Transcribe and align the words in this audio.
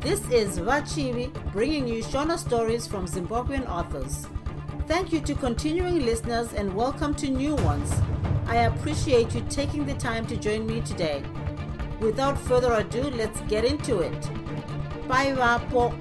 This 0.00 0.20
is 0.30 0.58
Vachivi 0.58 1.30
bringing 1.52 1.86
you 1.86 2.02
Shona 2.02 2.38
stories 2.38 2.86
from 2.86 3.06
Zimbabwean 3.06 3.68
authors. 3.68 4.26
Thank 4.86 5.12
you 5.12 5.20
to 5.20 5.34
continuing 5.34 6.04
listeners 6.04 6.52
and 6.54 6.74
welcome 6.74 7.14
to 7.16 7.28
new 7.28 7.54
ones. 7.56 7.92
I 8.46 8.56
appreciate 8.70 9.34
you 9.34 9.42
taking 9.50 9.84
the 9.86 9.94
time 9.94 10.26
to 10.26 10.36
join 10.36 10.66
me 10.66 10.80
today. 10.80 11.22
Without 12.00 12.38
further 12.38 12.72
ado, 12.74 13.02
let's 13.10 13.40
get 13.42 13.64
into 13.64 14.00
it. 14.00 14.20
Bye, 15.06 15.32
Vapo. 15.32 15.92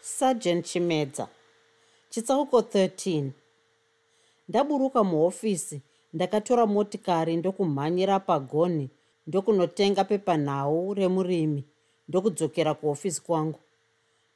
Sergeant 0.00 0.64
chimedza 0.66 1.28
chitsauko 2.10 2.60
13 2.60 3.30
ndaburuka 4.48 5.04
muhofisi 5.04 5.82
ndakatora 6.12 6.66
motikari 6.66 7.36
ndokumhanyira 7.36 8.20
pagoni 8.20 8.90
ndokunotenga 9.28 10.04
pepanhau 10.04 10.94
remurimi 10.94 11.64
ndokudzokera 12.08 12.74
kuhofisi 12.74 13.22
kwangu. 13.22 13.60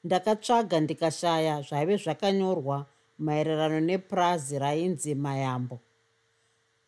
Ndakatsvaga 0.04 0.80
ndikashaya 0.80 1.62
zvaive 1.62 1.96
zvakanyorwa 1.96 2.86
maererano 3.18 3.80
nepurazi 3.80 4.58
rainzi 4.58 5.14
mayambo. 5.14 5.78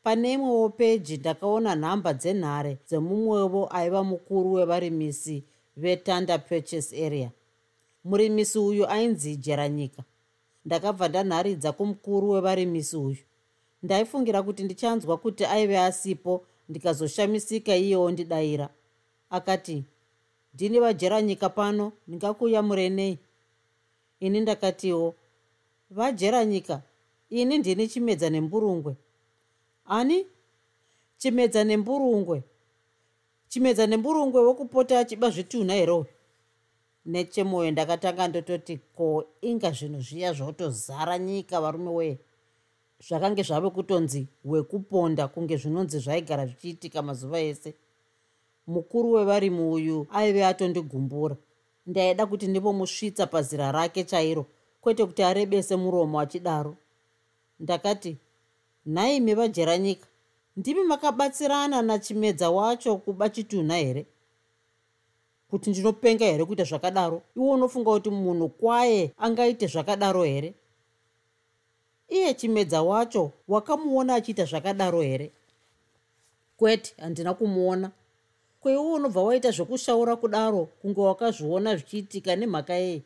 Pane 0.02 0.32
imwewo 0.32 0.68
peji 0.68 1.16
ndakaona 1.16 1.74
nhamba 1.74 2.12
dzenhare 2.14 2.78
dzemumwevo 2.88 3.68
aiva 3.76 4.02
mukuru 4.04 4.52
wevarimisi 4.52 5.44
vetanda 5.76 6.38
purchase 6.38 7.06
area. 7.06 7.30
Murimisi 8.04 8.58
uyu 8.58 8.84
ainzi 8.88 9.36
jeranyika. 9.36 10.02
Ndakabva 10.64 11.08
ndanharidza 11.08 11.72
kumukuru 11.72 12.30
wevarimisi 12.30 12.96
uyu. 12.96 13.22
Ndaifungira 13.82 14.42
kuti 14.42 14.62
ndichanzwa 14.62 15.16
kuti 15.16 15.44
aive 15.44 15.78
asipo 15.78 16.46
ndikazoshamisika 16.68 17.76
iyewo 17.76 18.10
ndidayira. 18.10 18.68
Akati 19.30 19.84
ndini 20.54 20.80
vajeranyika 20.80 21.48
pano 21.48 21.92
ndingakuyamurei 22.08 23.18
ini 24.20 24.40
ndakatiwo 24.40 25.14
vajeranyika 25.90 26.82
ini 27.30 27.58
ndini 27.58 27.88
chimedza 27.88 28.30
nemburungwe 28.30 28.96
ani? 29.86 30.26
Chimedza 31.18 31.64
nemburungwe 31.64 32.42
chimedza 33.48 33.86
nemburungwe 33.86 34.40
wokupota 34.42 34.98
achiba 34.98 35.30
zvitunha 35.30 35.74
herowe 35.74 36.06
nechemwoyo 37.06 37.70
ndakatanga 37.70 38.28
ndototi 38.28 38.74
ko 38.96 39.06
inga 39.48 39.70
zvinhu 39.70 40.00
zviya 40.06 40.32
zvotozara 40.32 41.18
nyika 41.18 41.60
varume 41.60 41.90
weye 41.90 42.18
zvakange 43.08 43.42
zvave 43.42 43.70
kutonzi 43.70 44.26
wekuponda 44.44 45.28
kunge 45.28 45.56
zvinonzi 45.56 45.98
zvaigara 45.98 46.46
zvichiitika 46.46 47.02
mazuva 47.02 47.40
ese. 47.40 47.74
Mukuru 48.66 49.12
wevarimi 49.12 49.60
uyu 49.60 50.06
aive 50.12 50.44
atondigumbura 50.46 51.36
ndaida 51.86 52.26
kuti 52.26 52.46
ndivomusvitsa 52.46 53.26
pazira 53.26 53.72
rake 53.72 54.04
chairo 54.04 54.46
kwete 54.80 55.04
kuti 55.06 55.22
arebese 55.22 55.76
muromo 55.76 56.20
achidaro. 56.20 56.76
Ndakati 57.60 58.16
nhaimi 58.86 59.34
vajeranyika 59.34 60.06
ndimi 60.56 60.82
makabatsirana 60.84 61.82
nachimedza 61.82 62.50
wacho 62.50 62.96
kuba 62.96 63.28
chitunha 63.28 63.76
here? 63.76 64.06
Kuti 65.50 65.70
ndinopenga 65.70 66.24
here 66.24 66.44
kuita 66.44 66.64
zvakadaro? 66.64 67.22
Iwo 67.36 67.50
unofunga 67.50 67.90
kuti 67.90 68.10
munhu 68.10 68.48
kwaye 68.48 69.12
angaite 69.18 69.66
zvakadaro 69.66 70.24
here 70.24 70.54
iye 72.08 72.34
chimedza 72.34 72.82
wacho 72.82 73.32
wakamuona 73.48 74.14
achiita 74.14 74.44
zvakadaro 74.44 75.00
here? 75.02 75.30
Kwete 76.56 76.94
handina 76.98 77.34
kumuona. 77.34 77.90
Kweiwo 78.60 78.92
unobva 78.92 79.22
waita 79.22 79.50
zvekushaura 79.50 80.16
kudaro 80.16 80.68
kunge 80.82 81.00
wakazviona 81.00 81.76
zvichiitika 81.76 82.36
nemhaka 82.36 82.74
yei? 82.74 83.02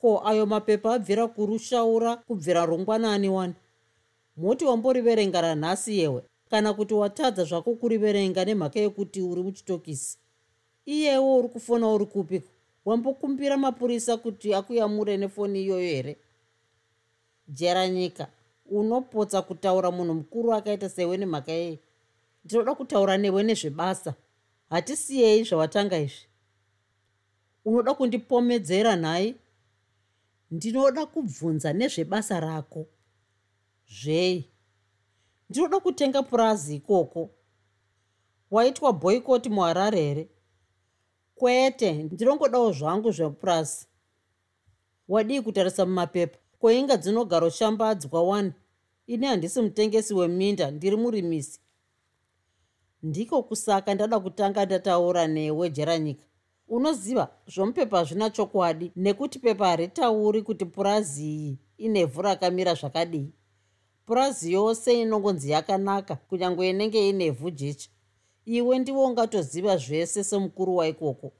Ko 0.00 0.22
ayo 0.28 0.46
mapepa 0.46 0.94
abvira 0.94 1.26
kurushaura 1.26 2.16
kubvira 2.16 2.66
rungwanani 2.66 3.28
wani? 3.28 3.54
Moti 4.36 4.64
wamboriverenga 4.64 5.40
ranhasi 5.40 5.98
yewe 5.98 6.22
kana 6.50 6.74
kuti 6.74 6.94
watadza 6.94 7.44
zvako 7.44 7.74
kuriverenga 7.74 8.44
nemhaka 8.44 8.80
yekuti 8.80 9.22
uri 9.22 9.42
muchitokisi? 9.42 10.18
Iyewo 10.86 11.38
uri 11.38 11.48
kufona 11.48 11.88
uri 11.88 12.06
kupiko 12.06 12.48
wambokumbira 12.84 13.56
mapurisa 13.56 14.16
kuti 14.16 14.54
akuyamure 14.54 15.16
nefoni 15.16 15.62
iyoyo 15.62 15.88
here 15.88 16.16
jeranyika 17.48 18.26
unopotsa 18.66 19.42
kutaura 19.42 19.90
munhu 19.90 20.14
mukuru 20.14 20.54
akaita 20.54 20.88
sewe 20.88 21.16
nemhaka 21.16 21.52
yei 21.52 21.78
ndinoda 22.44 22.74
kutaura 22.74 23.16
newe 23.16 23.42
nezvebasa 23.42 24.14
hatisiyei 24.70 25.44
zvawatanga 25.44 25.98
izvi. 25.98 26.26
Unoda 27.64 27.94
kundipomedzera 27.94 28.96
nhai? 28.96 29.34
Ndinoda 30.50 31.06
kubvunza 31.06 31.72
nezvebasa 31.72 32.40
rako. 32.40 32.86
Zvei? 33.88 34.50
Ndinoda 35.50 35.80
kutenga 35.80 36.22
purazi 36.22 36.76
ikoko. 36.76 37.30
Waitwa 38.50 38.92
boycott 38.92 39.46
muharare 39.46 40.00
here? 40.00 40.28
Kwete 41.34 41.92
ndinongodawo 41.92 42.72
zvangu 42.72 43.10
zvepurasi 43.10 43.86
wadii 45.08 45.40
kutarisa 45.40 45.86
mumapepa 45.86 46.38
koinga 46.60 46.96
dzinogaro-shambadzwa 46.96 48.20
one 48.22 48.52
ini 49.06 49.26
handisi 49.26 49.60
mutengesi 49.62 50.14
weminda 50.14 50.70
ndiri 50.70 50.96
murimisi. 50.96 51.60
Ndiko 53.02 53.42
kusaka 53.42 53.94
ndada 53.94 54.20
kutanga 54.20 54.64
ndataura 54.66 55.26
newe 55.26 55.70
jeranyika. 55.70 56.24
Unoziva 56.68 57.28
zvomupepa 57.46 57.98
hazvina 57.98 58.30
chokwadi 58.30 58.92
nekuti 58.96 59.38
pepa 59.38 59.66
haritauri 59.68 60.42
kuti 60.42 60.64
purazi 60.64 61.24
iyi 61.24 61.58
inevhu 61.78 62.22
rakamira 62.22 62.74
zvakadii. 62.74 63.32
Purazi 64.06 64.52
yose 64.52 65.00
inongonzi 65.02 65.50
yakanaka 65.50 66.16
kunyange 66.16 66.70
inenge 66.70 67.08
inevhu 67.08 67.50
jecha. 67.50 67.90
Iwe 68.44 68.78
ndiwo 68.78 69.04
ungatoziva 69.04 69.76
zvese 69.76 70.24
semukuru 70.24 70.76
waikoko 70.76 71.32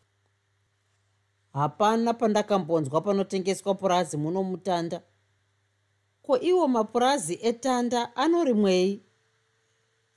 hapana 1.58 2.14
pandakambonzwa 2.14 3.00
panotengeswa 3.00 3.74
purazi 3.74 4.16
muno 4.16 4.42
mutanda. 4.42 5.02
Ko 6.22 6.38
iwo 6.40 6.68
mapurazi 6.68 7.38
etanda 7.42 8.16
anorimwei 8.16 9.02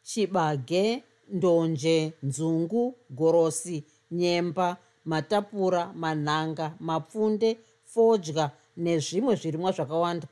chibage 0.04 1.04
ndonje 1.28 2.14
nzungu 2.24 2.96
gorosi 3.10 3.84
nyemba 4.12 4.78
matapura 5.06 5.94
manhanga 5.94 6.76
mapfunde 6.80 7.60
fodya 7.86 8.52
nezvimwe 8.78 9.36
zvirimwa 9.36 9.72
zvakawanda. 9.72 10.28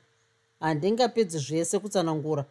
Handingapedzi 0.60 1.38
zvese 1.38 1.78
kutsanangura. 1.78 2.44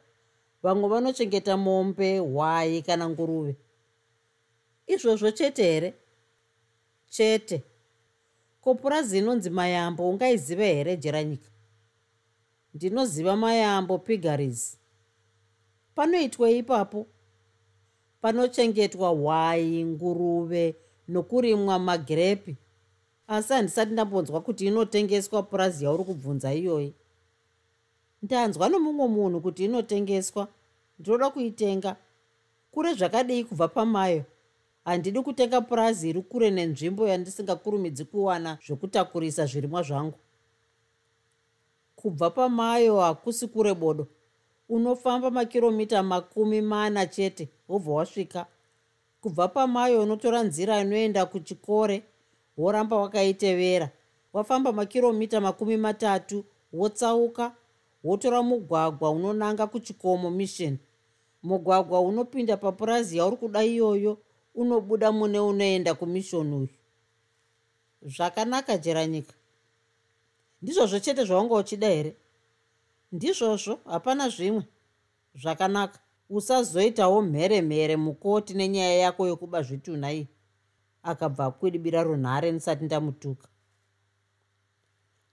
Vamwe 0.63 0.89
vanochengeta 0.89 1.57
mombe 1.57 2.19
hwai 2.19 2.81
kana 2.81 3.09
nguruve. 3.09 3.55
Izvozvo 4.87 5.31
chete 5.31 5.63
here? 5.63 5.93
Chete 7.09 7.68
kopurazi 8.61 9.17
inonzi 9.17 9.49
mayambo 9.49 10.09
ungaiziva 10.09 10.63
here 10.63 10.97
jeranyika? 10.97 11.49
Ndinoziva 12.73 13.35
mayambo 13.35 13.97
pigaris. 13.97 14.77
Panoitwa 15.95 16.49
ipapo 16.49 17.07
panochengetwa 18.21 19.09
hwai 19.09 19.85
nguruve 19.85 20.75
nokurimwa 21.07 21.79
magirepi. 21.79 22.55
Asi 23.27 23.53
handisati 23.53 23.91
ndambonzwa 23.91 24.41
kuti 24.41 24.65
inotengeswa 24.65 25.43
purazi 25.43 25.85
yauri 25.85 26.03
kubvunza 26.03 26.53
iyoyi. 26.53 26.93
Ndanzwa 28.23 28.69
nomumwe 28.69 29.07
munhu 29.07 29.41
kuti 29.41 29.65
inotengeswa. 29.65 30.47
Ndinoda 30.99 31.29
kuitenga. 31.29 31.95
Kure 32.71 32.93
zvakadii 32.93 33.43
kubva 33.43 33.67
pamayo 33.67 34.23
handidi 34.85 35.21
kutenga 35.21 35.61
purazi 35.61 36.09
iri 36.09 36.21
kure 36.21 36.51
nenzvimbo 36.51 37.07
yandisingakurumidzi 37.07 38.05
kuwana 38.05 38.57
zvokutakurisa 38.65 39.45
zvirimwa 39.45 39.83
zvangu. 39.83 40.17
Kubva 41.95 42.29
pamayo 42.29 42.99
hakusi 42.99 43.47
kure 43.47 43.73
bodo. 43.73 44.07
Unofamba 44.69 45.31
makiromita 45.31 46.03
makumi 46.03 46.61
mana 46.61 47.05
chete 47.05 47.49
wobva 47.69 47.91
wasvika. 47.93 48.45
Kubva 49.21 49.47
pamayo 49.47 50.03
unotora 50.03 50.43
nzira 50.43 50.81
inoenda 50.81 51.25
kuchikore 51.25 52.03
woramba 52.57 52.95
wakaitevera. 52.97 53.89
Wafamba 54.33 54.71
makiromita 54.71 55.41
makumi 55.41 55.77
matatu 55.77 56.45
wotsauka 56.73 57.55
wotora 58.03 58.43
mugwagwa 58.43 59.11
unonanga 59.11 59.67
kuchikomo 59.67 60.31
mission. 60.31 60.77
Mugwagwa 61.43 62.01
unopinda 62.01 62.57
papurazi 62.57 63.17
yauri 63.17 63.37
kuda 63.37 63.63
iyoyo 63.63 64.17
unobuda 64.55 65.11
mune 65.11 65.39
unoenda 65.39 65.93
kumishoni 65.93 66.55
uyu? 66.55 66.69
Zvakanaka 68.01 68.77
jeranyika. 68.77 69.33
Ndizvozvo 70.61 70.99
chete 70.99 71.23
zvawanga 71.25 71.55
uchida 71.55 71.87
here? 71.87 72.15
Ndizvozvo 73.11 73.79
hapana 73.85 74.29
zvimwe. 74.29 74.63
Zvakanaka. 75.35 75.99
Usazoitawo 76.29 77.21
mhere 77.21 77.61
mhere 77.61 77.95
mukoti 77.97 78.53
nenyaya 78.53 78.93
yako 78.93 79.27
yokuba 79.27 79.63
zvitunha 79.63 80.13
iyi 80.13 80.27
akabva 81.03 81.45
akwidibira 81.45 82.03
runhare 82.03 82.51
ndisati 82.51 82.85
ndamutuka. 82.85 83.47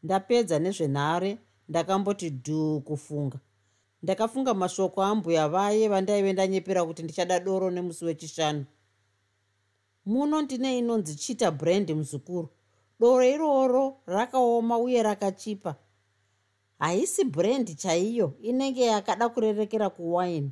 Ndapedza 0.03 0.59
nezvenhare 0.59 1.39
ndakamboti 1.69 2.31
dhuu 2.31 2.81
kufunga. 2.81 3.39
Ndakafunga 4.03 4.55
mashoko 4.55 5.03
ambuya 5.03 5.49
vaye 5.49 5.89
vandaive 5.89 6.33
ndanyepera 6.33 6.85
kuti 6.85 7.03
ndichada 7.03 7.41
doro 7.41 7.71
nemusi 7.71 8.05
wechishanu 8.05 8.65
muno 10.06 10.43
ndine 10.43 10.79
inonzi 10.79 11.14
chita 11.17 11.50
brand 11.50 11.91
muzukuru. 11.91 12.49
Doro 13.00 13.25
iroro 13.25 13.97
rakaoma 14.06 14.79
uye 14.79 15.03
rakachipa. 15.03 15.76
Haisi 16.79 17.25
brand 17.25 17.76
chaiyo 17.76 18.35
inenge 18.43 18.85
yakada 18.85 19.29
kurerekera 19.29 19.91
kuwaini. 19.91 20.50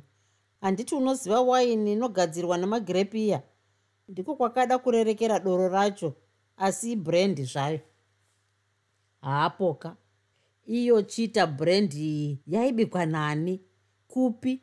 Handiti 0.61 0.95
unoziva 0.95 1.41
waini 1.41 1.93
inogadzirwa 1.93 2.57
nemagirepiya 2.57 3.41
ndiko 4.07 4.35
kwakada 4.35 4.77
kurerekera 4.77 5.39
doro 5.39 5.67
racho 5.69 6.13
asi 6.57 6.91
ibrand 6.91 7.43
zvayo. 7.43 7.79
Haapoka. 9.21 9.95
Iyo 10.65 11.01
chita 11.01 11.47
brand 11.47 11.93
iyi 11.93 12.39
yaibikwa 12.47 13.05
nani? 13.05 13.61
Kupi 14.07 14.61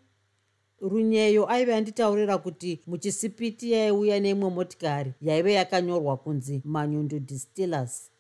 runyeyo 0.83 1.51
aive 1.51 1.75
anditaurira 1.75 2.39
kuti 2.39 2.81
muchisipiti 2.87 3.73
yaiuya 3.73 4.21
neimwe 4.21 4.51
motikari 4.51 5.13
yaive 5.21 5.53
yakanyorwa 5.53 6.17
kunzi 6.17 6.63
manyundo 6.65 7.19
distillers. 7.19 8.11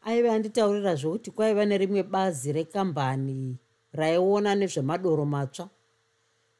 Aive 0.00 0.30
anditaurira 0.30 0.94
zvokuti 0.94 1.30
kwaiva 1.30 1.64
nerimwe 1.64 2.02
bazi 2.02 2.52
rekambani 2.52 3.56
raiona 3.92 4.54
nezvemadoro 4.54 5.24
matsva. 5.24 5.68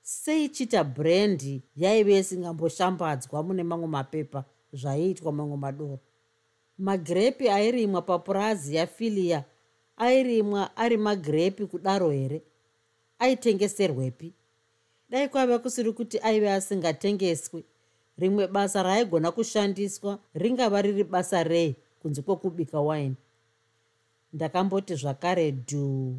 Sei 0.03 0.49
chita 0.49 0.85
brendi 0.85 1.63
yaive 1.77 2.19
isingamboshambadzwa 2.19 3.43
mune 3.43 3.63
mamwe 3.63 3.87
mapepa 3.87 4.45
zvaiitwa 4.73 5.33
mamwe 5.33 5.57
madoro. 5.57 5.99
Magirepi 6.79 7.49
airimwa 7.49 8.03
papurazi 8.03 8.75
yafilia 8.77 9.45
airimwa 9.97 10.77
ari 10.77 10.97
magirepi 10.97 11.67
kudaro 11.67 12.11
here? 12.11 12.43
Aitengeserwepi 13.19 14.35
dai 15.13 15.29
kwaiva 15.29 15.59
kusiri 15.59 15.93
kuti 15.93 16.19
aive 16.19 16.51
asingatengeswi. 16.53 17.65
Rimwe 18.19 18.47
basa 18.47 18.83
raaigona 18.83 19.33
kushandiswa 19.33 20.19
ringava 20.35 20.83
riri 20.83 21.05
basa 21.05 21.43
rei 21.45 21.77
kunze 22.03 22.23
kwokubika 22.23 22.81
waini? 22.81 23.17
Ndakamboti 24.33 24.95
zvakare 24.95 25.51
dhuu 25.51 26.17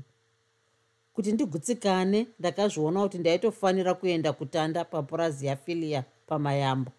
kuti 1.13 1.31
ndigutsikane 1.31 2.28
ndakazviona 2.40 3.01
kuti 3.04 3.18
ndaitofanira 3.18 3.94
kuenda 3.94 4.34
kutanda 4.34 4.86
papurazi 4.86 5.46
yafilia 5.46 6.04
pamayambo. 6.28 6.92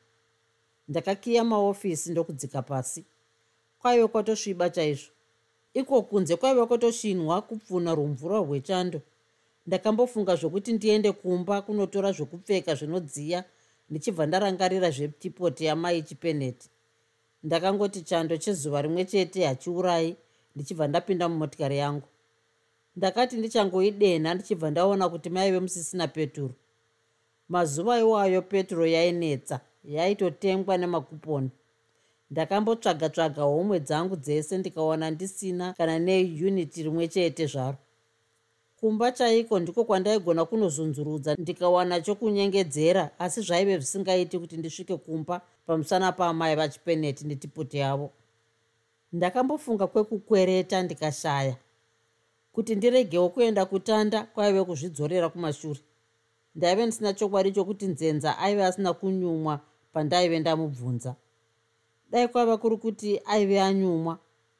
Ndakakiya 0.88 1.44
maofisi 1.44 2.11
ndokudzika 2.11 2.62
pasi. 2.62 3.05
Kwaive 3.79 4.06
kwatosviba 4.06 4.70
chaizvo. 4.70 5.11
Iko 5.75 6.02
kunze 6.02 6.37
kwaiva 6.37 6.67
kwatoshinwa 6.67 7.43
kupfuna 7.43 7.94
rumvura 7.94 8.38
rwechando 8.38 9.00
ndakambofunga 9.66 10.37
zvokuti 10.37 10.72
ndiende 10.72 11.12
kumba 11.12 11.62
kunotora 11.62 12.12
zvokupfeka 12.12 12.75
zvinodziya 12.75 13.44
ndichibva 13.90 14.26
ndarangarira 14.26 14.90
zvetipoti 14.90 15.64
yamai 15.64 16.02
chipeneti. 16.02 16.69
Ndakangoti 17.43 18.00
chando 18.02 18.37
chezuva 18.37 18.82
rimwe 18.82 19.05
chete 19.05 19.46
hachiurai 19.46 20.16
ndichibva 20.55 20.88
ndapinda 20.88 21.28
mumotikari 21.28 21.78
yangu. 21.78 22.08
Ndakati 22.96 23.37
ndichangoidenha 23.37 24.34
ndichibva 24.34 24.70
ndaona 24.70 25.08
kuti 25.08 25.31
maive 25.31 25.61
musisina 25.61 26.08
peturo. 26.08 26.55
Mazuva 27.49 27.99
iwayo 28.00 28.43
peturo 28.43 28.87
yainetsa 28.87 29.61
yaitotengwa 29.84 30.78
nemakuponi. 30.78 31.50
Ndakambotsvaga 32.31 33.08
tsvaga 33.08 33.43
homwe 33.43 33.81
dzangu 33.81 34.16
dzese 34.16 34.58
ndikaona 34.58 35.11
ndisina 35.11 35.72
kana 35.72 35.99
neuniti 35.99 36.82
rimwe 36.82 37.08
chete 37.08 37.46
zvaro 37.46 37.78
kumba 38.85 39.13
chaiko 39.13 39.61
ndiko 39.61 39.85
kwandaigona 39.85 40.45
kunozunzurudza. 40.45 41.35
Ndikawana 41.35 42.01
chokunyengedzera 42.01 43.11
asi 43.19 43.41
zvaive 43.41 43.79
zvisingaiti 43.79 44.39
kuti 44.39 44.57
ndisvike 44.57 44.97
kumba 44.97 45.41
pamusana 45.67 46.13
paamai 46.13 46.57
vachipeneti 46.57 47.27
netipoti 47.27 47.79
yavo. 47.79 48.11
Ndakambofunga 49.13 49.87
kwekukwereta 49.87 50.83
ndikashaya 50.83 51.57
kuti 52.53 52.75
ndiregewo 52.75 53.29
kuenda 53.29 53.65
kutanda 53.67 54.23
kwaive 54.23 54.65
kuzvidzorera 54.65 55.29
kumashure. 55.29 55.81
Ndaive 56.55 56.83
ndisina 56.87 57.13
chokwadi 57.13 57.53
chokuti 57.53 57.87
nzenza 57.87 58.39
aive 58.39 58.65
asina 58.65 58.93
kunyumwa 58.93 59.61
pandaive 59.93 60.39
ndamubvunza. 60.39 61.15
Dai 62.11 62.29
kwaiva 62.29 62.57
kuri 62.57 62.77
kuti 62.77 63.21
aive 63.25 63.61
anyumwa 63.61 64.19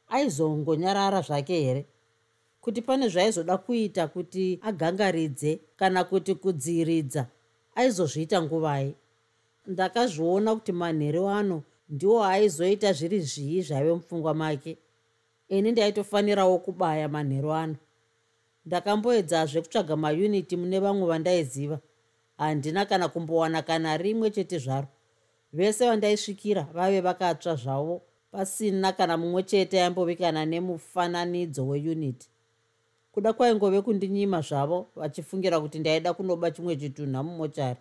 aizongonyarara 0.09 1.21
zvake 1.21 1.61
here 1.61 1.87
kuti 2.64 2.82
pane 2.82 3.08
zvaaizoda 3.08 3.58
kuita 3.58 4.08
kuti 4.08 4.58
agangaridze 4.62 5.61
kana 5.76 6.05
kuti 6.05 6.34
kudziiridza 6.34 7.26
aizozviita 7.75 8.43
nguvai. 8.43 8.94
Ndakazviona 9.66 10.55
kuti 10.55 10.72
manheru 10.72 11.28
ano 11.28 11.62
ndiwo 11.88 12.25
aizoita 12.25 12.93
zviri 12.93 13.20
zvii 13.20 13.62
zvaive 13.62 13.93
mupfungwa 13.93 14.34
make. 14.34 14.78
Ini 15.49 15.72
ndaitofanirawo 15.72 16.58
kubaya 16.58 17.08
manheru 17.08 17.52
ano. 17.52 17.76
Ndakamboedzazve 18.66 19.61
kutsvaga 19.61 19.96
mayuniti 19.96 20.56
mune 20.56 20.78
vamwe 20.81 21.06
vandaiziva. 21.06 21.78
Handina 22.37 22.87
kana 22.87 23.08
kumbowana 23.08 23.62
kana 23.62 23.96
rimwe 23.96 24.31
chete 24.31 24.58
zvaro. 24.58 24.88
Vese 25.52 25.87
vandaisvikira 25.88 26.62
vave 26.72 27.00
vakatsva 27.00 27.55
zvavo 27.56 28.02
pasina 28.32 28.93
kana 28.93 29.16
mumwe 29.16 29.43
chete 29.43 29.82
aimbovikana 29.82 30.44
nemufananidzo 30.46 31.66
weyuniti 31.66 32.33
kuda 33.14 33.32
kwaingove 33.32 33.81
kundinyima 33.82 34.40
zvavo 34.40 34.87
vachifungira 34.96 35.61
kuti 35.61 35.78
ndaida 35.78 36.14
kunoba 36.14 36.50
chimwe 36.50 36.76
chitunha 36.76 37.22
mumochari. 37.22 37.81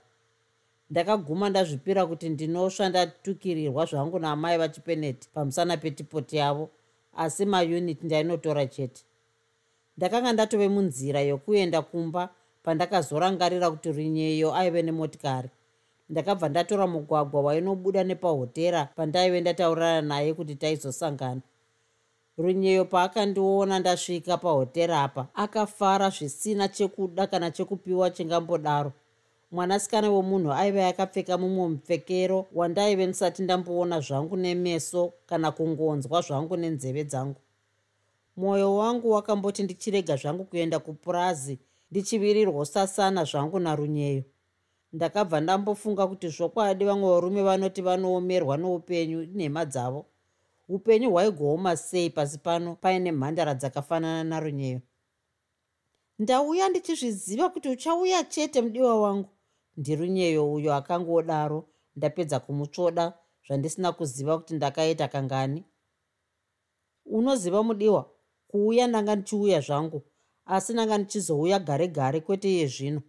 Ndakaguma 0.89 1.49
ndazvipira 1.49 2.05
kuti 2.05 2.29
ndinosva 2.29 2.89
ndatukirirwa 2.89 3.85
zvangu 3.85 4.19
naamai 4.19 4.57
vachipeneti 4.57 5.29
pamusana 5.33 5.77
petipoti 5.77 6.37
yavo 6.37 6.69
asi 7.17 7.45
mayuniti 7.45 8.05
ndainotora 8.05 8.65
chete. 8.65 9.01
Ndakanga 9.97 10.33
ndatove 10.33 10.67
munzira 10.69 11.19
yokuenda 11.21 11.81
kumba 11.81 12.29
pandakazorangarira 12.63 13.71
kuti 13.71 13.91
rinyeyo 13.91 14.55
aive 14.55 14.81
nemotikari. 14.81 15.49
Ndakabva 16.09 16.49
ndatora 16.49 16.87
mugwagwa 16.87 17.41
wainobuda 17.41 18.03
nepahotera 18.03 18.85
pandaive 18.85 19.41
ndataurana 19.41 20.01
naye 20.01 20.33
kuti 20.33 20.55
taizosangana 20.55 21.41
runyeyo 22.37 22.85
paakandiona 22.85 23.79
ndasvika 23.79 24.37
pahotera 24.37 25.03
apa 25.03 25.27
akafara 25.33 26.09
zvisina 26.09 26.67
chekuda 26.67 27.27
kana 27.27 27.51
chekupiwa 27.51 28.09
chingambodaro. 28.09 28.91
Mwanasikana 29.51 30.09
womunhu 30.09 30.51
aive 30.53 30.85
akapfeka 30.85 31.37
mumwe 31.37 31.67
mupfekero 31.67 32.45
wandaive 32.53 33.05
ndisati 33.05 33.41
ndamboona 33.43 33.99
zvangu 33.99 34.37
nemeso 34.37 35.13
kana 35.25 35.51
kungonzwa 35.51 36.21
zvangu 36.21 36.57
nenzeve 36.57 37.03
dzangu. 37.03 37.35
Mwoyo 38.37 38.75
wangu 38.75 39.11
wakamboti 39.11 39.63
ndichirega 39.63 40.15
zvangu 40.15 40.43
kuenda 40.43 40.79
kupurazi 40.79 41.59
ndichivirirwo 41.91 42.65
sasana 42.65 43.23
zvangu 43.23 43.59
narunyeyo. 43.59 44.23
Ndakabva 44.93 45.41
ndambofunga 45.41 46.07
kuti 46.07 46.27
zvokwadi 46.29 46.85
vamwe 46.85 47.09
varume 47.09 47.43
vanoti 47.43 47.81
vanoomerwa 47.81 48.57
noupenyu 48.57 49.23
nhema 49.35 49.65
dzavo 49.65 50.05
upenyu 50.67 51.11
hwaigooma 51.11 51.77
sei 51.77 52.09
pasi 52.09 52.37
pano 52.37 52.75
paine 52.75 53.11
mhandara 53.11 53.53
dzakafanana 53.53 54.23
narunyeyo 54.23 54.81
ndauya 56.19 56.69
ndichizviziva 56.69 57.49
kuti 57.49 57.69
uchauya 57.69 58.23
chete 58.23 58.61
mudiwa 58.61 59.01
wangu. 59.01 59.29
Ndirunyeyo 59.77 60.53
uyo 60.53 60.73
akangodaro 60.73 61.69
ndapedza 61.95 62.39
kumutsvoda 62.39 63.13
zvandisina 63.47 63.91
kuziva 63.91 64.37
kuti 64.37 64.53
ndakaita 64.53 65.07
kangani. 65.07 65.63
Unoziva 67.05 67.63
mudiwa 67.63 68.11
kuuya 68.47 68.87
ndanga 68.87 69.15
ndichiuya 69.15 69.61
zvangu 69.61 70.01
asi 70.45 70.73
ndanga 70.73 70.97
ndichizouya 70.97 71.59
gare 71.59 71.87
gare 71.87 72.19
kwete 72.21 72.49
iye 72.51 72.67
zvino. 72.67 73.01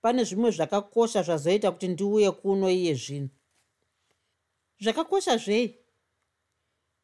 Pane 0.00 0.24
zvimwe 0.24 0.50
zvakakosha 0.50 1.22
zvazoita 1.22 1.70
kuti 1.72 1.88
ndiuye 1.88 2.30
kuno 2.30 2.70
iye 2.70 2.94
zvino. 2.94 3.28
Zvakakosha 4.80 5.36
zvei 5.36 5.79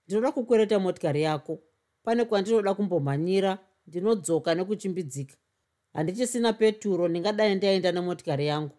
ndinoda 0.06 0.32
kukwereta 0.32 0.78
motikari 0.78 1.22
yako. 1.22 1.58
Pane 2.02 2.24
kwandinoda 2.24 2.74
kumbomhanyira 2.74 3.58
ndinodzoka 3.86 4.54
nekuchimbidzika. 4.54 5.36
Handichisina 5.92 6.52
peturo 6.52 7.08
ndingadai 7.08 7.54
ndaenda 7.54 7.92
nemotikari 7.92 8.46
yangu. 8.46 8.74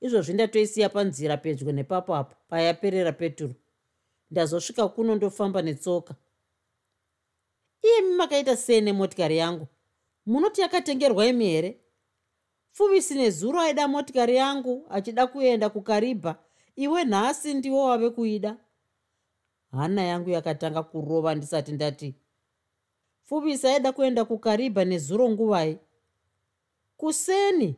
Izvozvi 0.00 0.32
ndatoisiya 0.34 0.88
panzira 0.88 1.36
pedyo 1.36 1.72
nepapo 1.72 2.16
apo 2.16 2.34
payaperera 2.48 3.12
peturo. 3.12 3.54
Ndazosvika 4.30 4.88
kuno 4.88 5.14
ndofamba 5.14 5.62
netsoka. 5.62 6.14
Iyemi 7.82 8.14
makaita 8.16 8.56
sei 8.56 8.80
nemotikari 8.80 9.36
yangu? 9.36 9.66
Munoti 10.26 10.60
yakatengerwa 10.60 11.26
imi 11.26 11.46
here? 11.46 11.80
Pfuvisi 12.72 13.14
nezuro 13.14 13.60
aida 13.60 13.88
motikari 13.88 14.36
yangu 14.36 14.86
achida 14.90 15.26
kuenda 15.26 15.68
kukaribha. 15.70 16.36
Iwe 16.76 17.04
nhasi 17.04 17.54
ndiwo 17.54 17.84
wave 17.84 18.10
kuida 18.10 18.56
hana 19.72 20.02
yangu 20.02 20.30
yakatanga 20.30 20.82
kurova 20.82 21.34
ndisati 21.34 21.72
ndati 21.72 22.14
pfuvisi 23.24 23.66
aida 23.66 23.92
kuenda 23.92 24.24
kukaribha 24.24 24.84
nezuro 24.84 25.30
nguvai 25.30 25.78
kuseni 26.96 27.76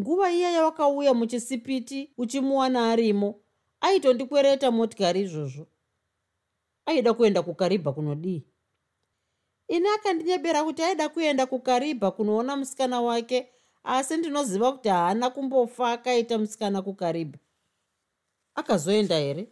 nguva 0.00 0.30
iya 0.32 0.50
yawakauya 0.50 1.14
muchisipiti 1.14 2.10
uchimuwana 2.18 2.90
arimo 2.90 3.40
aitondikwereta 3.80 4.70
motikari 4.70 5.20
izvozvo. 5.20 5.66
Aida 6.86 7.14
kuenda 7.14 7.42
kukaribha 7.42 7.92
kunodii? 7.92 8.42
Ini 9.68 9.88
akandinyebera 9.88 10.64
kuti 10.64 10.82
aida 10.82 11.08
kuenda 11.08 11.46
kukaribha 11.46 12.10
kunoona 12.10 12.56
musikana 12.56 13.00
wake 13.00 13.48
asi 13.84 14.16
ndinoziva 14.16 14.72
kuti 14.72 14.88
haana 14.88 15.30
kumbofa 15.30 15.92
akaita 15.92 16.38
musikana 16.38 16.82
kukaribha. 16.82 17.38
Akazoenda 18.54 19.18
here 19.18 19.48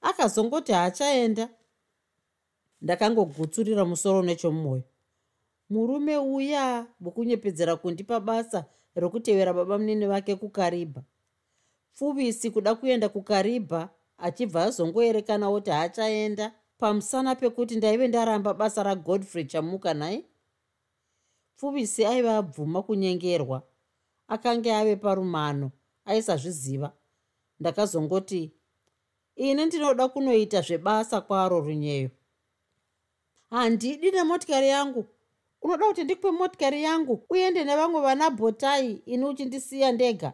akazongoti 0.00 0.72
haachaenda. 0.72 1.48
Ndakangogutsurira 2.80 3.84
musoro 3.84 4.22
nechomumwoyo 4.22 4.82
murume 5.70 6.16
uya 6.16 6.86
wokunyepedzera 7.00 7.76
kundipa 7.76 8.20
basa 8.20 8.64
rokutevera 8.96 9.52
baba 9.52 9.78
munini 9.78 10.06
vake 10.06 10.36
kukaribha. 10.36 11.02
Pfuvisi 11.94 12.50
kuda 12.50 12.74
kuenda 12.74 13.08
kukaribha 13.08 13.88
achibva 14.18 14.64
azongoerekana 14.64 15.50
kuti 15.50 15.70
haachaenda. 15.70 16.52
Pamusana 16.78 17.34
pekuti 17.34 17.76
ndaive 17.76 18.08
ndaramba 18.08 18.54
basa 18.54 18.82
ragodfrey 18.82 19.44
chamuka 19.44 19.94
nhai 19.94 20.24
pfuvisi 21.56 22.04
aiva 22.06 22.36
abvuma 22.36 22.82
kunyengerwa. 22.82 23.62
Akanga 24.28 24.78
ave 24.78 24.96
parumano 24.96 25.70
aisazviziva. 26.04 26.92
Ndakazongoti 27.60 28.52
ini 29.38 29.66
ndinoda 29.66 30.08
kunoita 30.08 30.60
zvebasa 30.60 31.20
kwaro 31.20 31.60
runyeyo. 31.60 32.10
Handidi 33.50 34.10
nemotikari 34.10 34.68
yangu. 34.68 35.04
Unoda 35.62 35.86
kuti 35.86 36.04
ndikupe 36.04 36.30
motikari 36.30 36.82
yangu 36.82 37.24
uende 37.30 37.64
nevamwe 37.64 38.00
vana 38.00 38.30
bhotai 38.30 39.02
ini 39.06 39.24
uchindisiya 39.24 39.92
ndega? 39.92 40.32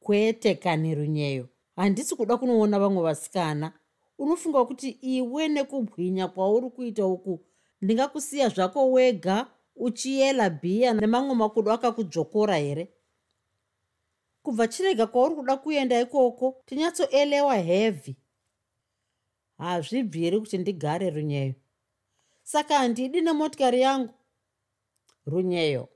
Kwete 0.00 0.54
kani 0.54 0.94
runyeyo. 0.94 1.48
Handisi 1.76 2.16
kuda 2.16 2.36
kunoona 2.36 2.78
vamwe 2.78 3.02
vasikana. 3.02 3.72
Unofunga 4.18 4.64
kuti 4.64 4.88
iwe 4.90 5.48
nekubwinya 5.48 6.28
kwauri 6.28 6.70
kuita 6.70 7.06
uku 7.06 7.40
ndingakusiya 7.82 8.48
zvako 8.48 8.90
wega 8.92 9.46
uchiyela 9.76 10.50
bhiya 10.50 10.94
nemamwe 10.94 11.34
makudo 11.34 11.72
akakudzvokora 11.72 12.56
here 12.56 12.88
kubva 14.42 14.68
chirega 14.68 15.06
kwauri 15.06 15.34
kuda 15.34 15.56
kuenda 15.56 16.00
ikoko 16.00 16.62
tinyatsoelewa 16.66 17.56
hevhi 17.56 18.16
hazvibviri 19.60 20.40
kuti 20.40 20.58
ndigare 20.58 21.10
runyeyo. 21.10 21.54
Saka 22.42 22.78
handidi 22.78 23.20
nemotikari 23.20 23.80
yangu. 23.80 24.14
Runyeyo 25.26 25.88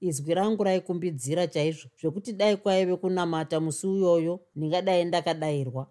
izwi 0.00 0.34
rangu 0.34 0.64
raikumbidzira 0.64 1.46
chaizvo 1.46 1.88
zvekuti 2.00 2.32
dai 2.32 2.56
kwaive 2.56 2.96
kunamata 2.96 3.60
musi 3.60 3.86
uyoyo 3.86 4.40
ndingadai 4.56 5.04
ndakadayirwa. 5.04 5.90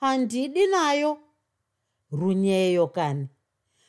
Handidi 0.00 0.66
nayo. 0.66 1.18
Runyeyo 2.10 2.86
kani. 2.88 3.28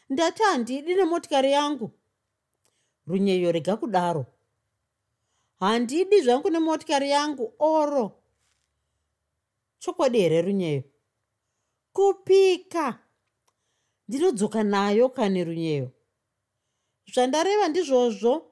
Ndati 0.10 0.44
handidi 0.44 0.96
nemotikari 0.96 1.52
yangu. 1.52 1.92
Runyeyo 3.08 3.52
rega 3.52 3.78
kudaro 3.78 4.26
handidi 5.68 6.22
zvangu 6.22 6.50
nemotikari 6.50 7.10
yangu 7.10 7.54
oro. 7.60 8.12
Chokwadi 9.80 10.20
here 10.20 10.42
runyeyo? 10.42 10.84
Kupika. 11.94 13.00
Ndinodzoka 14.08 14.64
nayo 14.64 15.10
kani 15.10 15.44
runyeyo? 15.44 15.92
Zvandareva 17.14 17.68
ndizvozvo. 17.68 18.52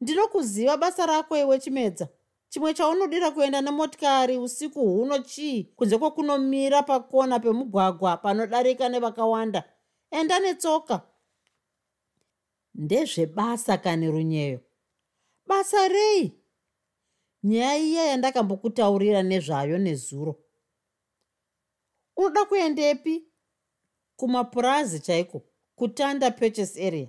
Ndinokuziva 0.00 0.76
basa 0.76 1.06
rako 1.06 1.36
iwe 1.36 1.58
chimedza. 1.58 2.08
Chimwe 2.48 2.74
chaunodira 2.74 3.30
kuenda 3.30 3.60
nemotikari 3.60 4.38
usiku 4.38 4.80
huno 4.80 5.18
chii? 5.18 5.64
Kunze 5.64 5.98
kwekunomira 5.98 6.82
pakona 6.82 7.40
pemugwagwa 7.40 8.16
panodarika 8.16 8.88
nevakawanda. 8.88 9.64
Enda 10.10 10.38
netsoka. 10.40 11.02
Ndezvebasa 12.74 13.78
kani 13.78 14.10
runyeyo 14.10 14.60
basa 15.52 15.88
rei? 15.88 16.32
Nyaya 17.42 17.76
iya 17.78 18.04
yandakambokutaurira 18.06 19.22
nezvayo 19.22 19.78
nezuro. 19.78 20.38
Unoda 22.16 22.44
kuendepi? 22.44 23.26
Kumapurazi 24.16 25.00
chaiko? 25.00 25.42
Kutanda 25.76 26.30
purchase 26.30 26.86
area. 26.86 27.08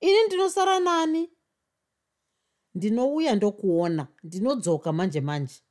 Ini 0.00 0.24
ndinosara 0.26 0.80
nani? 0.80 1.30
Ndinouya 2.74 3.34
ndokuona 3.34 4.08
ndinodzoka 4.22 4.92
manje 4.92 5.20
manje. 5.20 5.62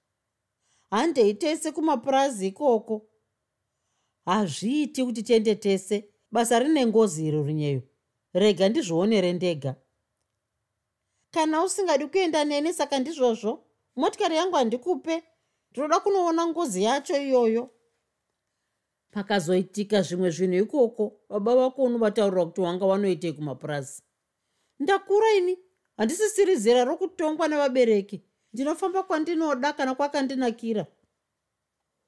Handei 0.91 1.33
tese 1.33 1.71
kumapurazi 1.71 2.47
ikoko? 2.47 3.07
Hazviiti 4.25 5.03
kuti 5.05 5.23
tiende 5.23 5.55
tese. 5.55 6.09
Basa 6.31 6.59
rine 6.59 6.85
ngozi 6.85 7.27
iri 7.27 7.37
runyeyo 7.37 7.81
rega 8.33 8.69
ndizvionere 8.69 9.33
ndega 9.33 9.75
kana 11.35 11.63
usingadi 11.63 12.07
kuenda 12.07 12.45
neni 12.45 12.73
saka 12.73 12.99
ndizvozvo. 12.99 13.63
Motikari 13.95 14.35
yangu 14.35 14.55
handikupe. 14.55 15.23
Ndinoda 15.71 15.99
kunoona 15.99 16.47
ngozi 16.47 16.83
yacho 16.83 17.21
iyoyo. 17.21 17.69
Pakazoitika 19.11 20.01
zvimwe 20.01 20.29
zvinhu 20.29 20.57
ikoko 20.63 21.19
baba 21.29 21.55
vako 21.55 21.83
unovataurira 21.83 22.45
kuti 22.45 22.61
wanga 22.61 22.85
wanoitei 22.85 23.33
kumapurazi. 23.33 24.03
Ndakura 24.79 25.33
ini. 25.33 25.57
Handisisiri 25.97 26.55
zera 26.55 26.83
rokutongwa 26.83 27.47
nevabereki. 27.47 28.23
Ndinofamba 28.53 29.03
kwandinoda 29.03 29.73
kana 29.73 29.95
kwakandinakira? 29.95 30.85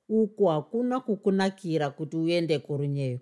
Uku 0.09 0.45
hakuna 0.45 0.99
kukunakira 0.99 1.89
kuti 1.89 2.17
uende 2.17 2.59
kurunyeyo 2.59 3.19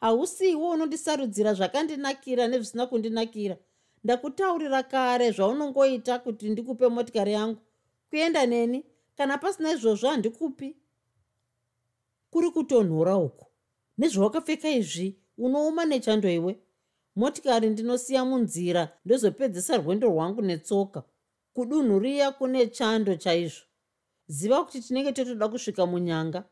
hausiwo 0.00 0.70
unondisarudzira 0.70 1.54
zvakandinakira 1.54 2.48
nezvisina 2.48 2.86
kundinakira 2.86 3.56
ndakutaurira 4.04 4.82
kare 4.82 5.30
zvaunongoita 5.30 6.18
kuti 6.18 6.48
ndikupe 6.50 6.88
motikari 6.88 7.32
yangu. 7.32 7.60
Kuenda 8.10 8.46
neni? 8.46 8.84
Kana 9.16 9.38
pasina 9.38 9.72
izvozvo 9.72 10.08
handikupi. 10.08 10.76
Kuri 12.30 12.50
kutonhora 12.50 13.16
uku. 13.16 13.46
Nezvawakapfeka 13.98 14.70
izvi 14.70 15.16
unouma 15.38 15.84
nechando 15.84 16.28
iwe? 16.30 16.58
Motikari 17.16 17.70
ndinosiya 17.70 18.24
munzira 18.24 18.98
ndozopedzisa 19.04 19.76
rwendo 19.76 20.08
rwangu 20.08 20.42
netsoka. 20.42 21.02
Kudunhu 21.54 21.98
riya 21.98 22.30
kune 22.32 22.66
chando 22.66 23.16
chaizvo. 23.16 23.64
Ziva 24.26 24.64
kuti 24.64 24.80
tinenge 24.80 25.12
totoda 25.12 25.48
kusvika 25.48 25.86
munyanga? 25.86 26.44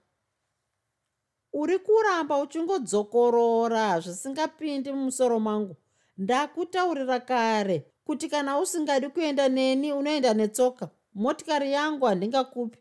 Uri 1.52 1.78
kuramba 1.78 2.38
uchingodzokorora 2.38 4.00
zvisingapindi 4.00 4.92
mumusoro 4.92 5.40
mangu 5.40 5.76
ndakutaurira 6.20 7.20
kare 7.20 7.86
kuti 8.04 8.28
kana 8.28 8.58
usingadi 8.58 9.08
kuenda 9.08 9.48
neni 9.48 9.92
unoenda 9.92 10.34
netsoka 10.34 10.90
motikari 11.14 11.72
yangu 11.72 12.04
handingakupi. 12.06 12.78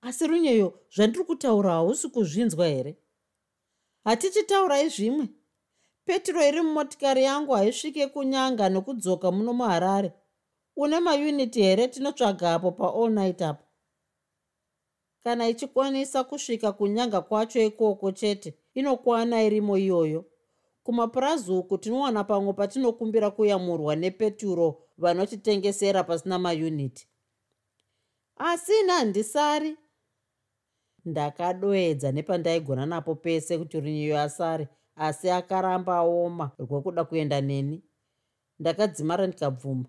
Asi 0.00 0.26
runyeyo 0.26 0.80
zvandiri 0.94 1.24
kutaura 1.24 1.70
hausi 1.72 2.08
kuzvinzwa 2.08 2.66
here? 2.68 2.96
Hatichitaurai 4.04 4.88
zvimwe 4.88 5.28
petro 6.04 6.44
iri 6.48 6.60
mumotikari 6.62 7.24
yangu 7.24 7.52
haisvike 7.52 8.06
kunyanga 8.06 8.68
nokudzoka 8.68 9.32
muno 9.32 9.52
muharare 9.52 10.12
une 10.76 11.00
mayuniti 11.00 11.62
here 11.62 11.88
tinotsvaga 11.88 12.54
apo 12.54 12.70
paall 12.72 13.10
night 13.10 13.42
apo? 13.42 13.64
Kana 15.24 15.48
ichikwanisa 15.48 16.24
kusvika 16.24 16.72
kunyanga 16.72 17.20
kwacho 17.20 17.62
ikoko 17.62 18.12
chete 18.12 18.54
inokwana 18.74 19.42
irimo 19.42 19.78
iyoyo 19.78 20.24
kumapurazi 20.86 21.52
uku 21.52 21.78
tinowana 21.78 22.24
pamwe 22.24 22.52
patinokumbira 22.52 23.30
kuyamurwa 23.30 23.96
nepeturo 23.96 24.82
vanotitengesera 24.98 26.04
pasina 26.04 26.38
mayuniti. 26.38 27.08
Asi 28.36 28.72
ina 28.80 28.92
handisari. 28.94 29.76
Ndakadoedza 31.04 32.12
nepandaigona 32.12 32.86
napo 32.86 33.14
pese 33.14 33.58
kuti 33.58 33.80
runyeyo 33.80 34.20
asare 34.20 34.68
asi 34.96 35.30
akaramba 35.30 35.96
aoma. 35.96 36.50
Rwekuda 36.58 37.04
kuenda 37.04 37.40
neni? 37.40 37.82
Ndakadzimara 38.58 39.26
ndikabvuma. 39.26 39.84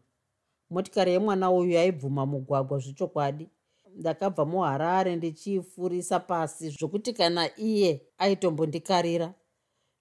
Motikari 0.69 1.11
yemwana 1.11 1.51
uyu 1.51 1.71
yaibvuma 1.71 2.25
mugwagwa 2.25 2.79
zvechokwadi. 2.79 3.49
Ndakabva 3.95 4.45
muharare 4.45 5.15
ndichiifurisa 5.15 6.19
pasi 6.19 6.69
zvokuti 6.69 7.13
kana 7.13 7.57
iye 7.59 8.01
aitombondikarira 8.17 9.33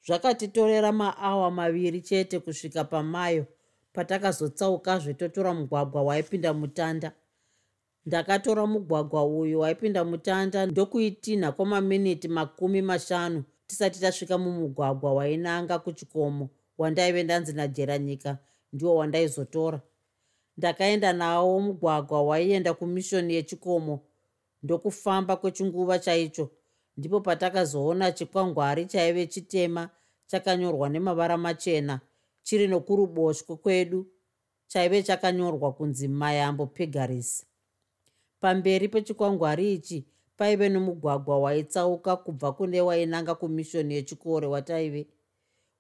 zvakatitorera 0.07 0.93
maawa 0.93 1.51
maviri 1.51 2.01
chete 2.01 2.39
kusvika 2.41 2.85
pamayo 2.85 3.47
patakazotsaukazve 3.93 5.15
totora 5.15 5.55
mugwagwa 5.55 6.03
waipinda 6.03 6.55
mutanda. 6.55 7.13
Ndakatora 8.07 8.67
mugwagwa 8.67 9.25
uyu 9.27 9.61
waipinda 9.61 10.05
mutanda 10.05 10.67
ndokuitinha 10.67 11.53
kwamaminiti 11.53 12.29
makumi 12.29 12.83
mashanu 12.83 13.45
tisati 13.67 14.01
tasvika 14.01 14.39
mumugwagwa 14.39 15.15
wainanga 15.15 15.79
kuchikomo 15.79 16.49
wandaive 16.79 17.23
ndanzi 17.23 17.53
najeranyika 17.53 18.39
ndiwo 18.73 18.97
wandaizotora. 18.97 19.81
Ndakaenda 20.57 21.13
nawo 21.13 21.61
mugwagwa 21.61 22.23
waienda 22.23 22.75
kumishoni 22.75 23.35
yechikomo 23.35 24.01
ndokufamba 24.63 25.37
kwechinguva 25.37 25.99
chaicho 25.99 26.51
ndipo 26.97 27.21
patakazoona 27.21 28.12
chikwangwari 28.12 28.87
chaive 28.87 29.26
chitema 29.26 29.91
chakanyorwa 30.26 30.88
nemavara 30.88 31.37
machena 31.37 32.00
chiri 32.43 32.67
nokuruboshwe 32.69 33.57
kwedu 33.57 34.07
chaive 34.67 35.03
chakanyorwa 35.03 35.73
kunzi 35.73 36.09
mayambo 36.09 36.67
pegaris 36.67 37.47
pamberi 38.41 38.88
pechikwangwari 38.88 39.73
ichi 39.73 40.07
paive 40.37 40.69
nomugwagwa 40.69 41.38
waitsauka 41.38 42.17
kubva 42.17 42.53
kune 42.53 42.81
wainanga 42.81 43.35
kumishoni 43.35 43.95
yechikore 43.95 44.47
wataive. 44.47 45.07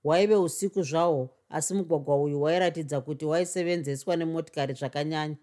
Waive 0.04 0.34
usiku 0.36 0.82
zvahwo 0.82 1.30
asi 1.48 1.74
mugwagwa 1.74 2.22
uyu 2.22 2.42
wairatidza 2.42 3.00
kuti 3.00 3.24
waisevenzeswa 3.24 4.16
nemotikari 4.16 4.74
zvakanyanya. 4.74 5.36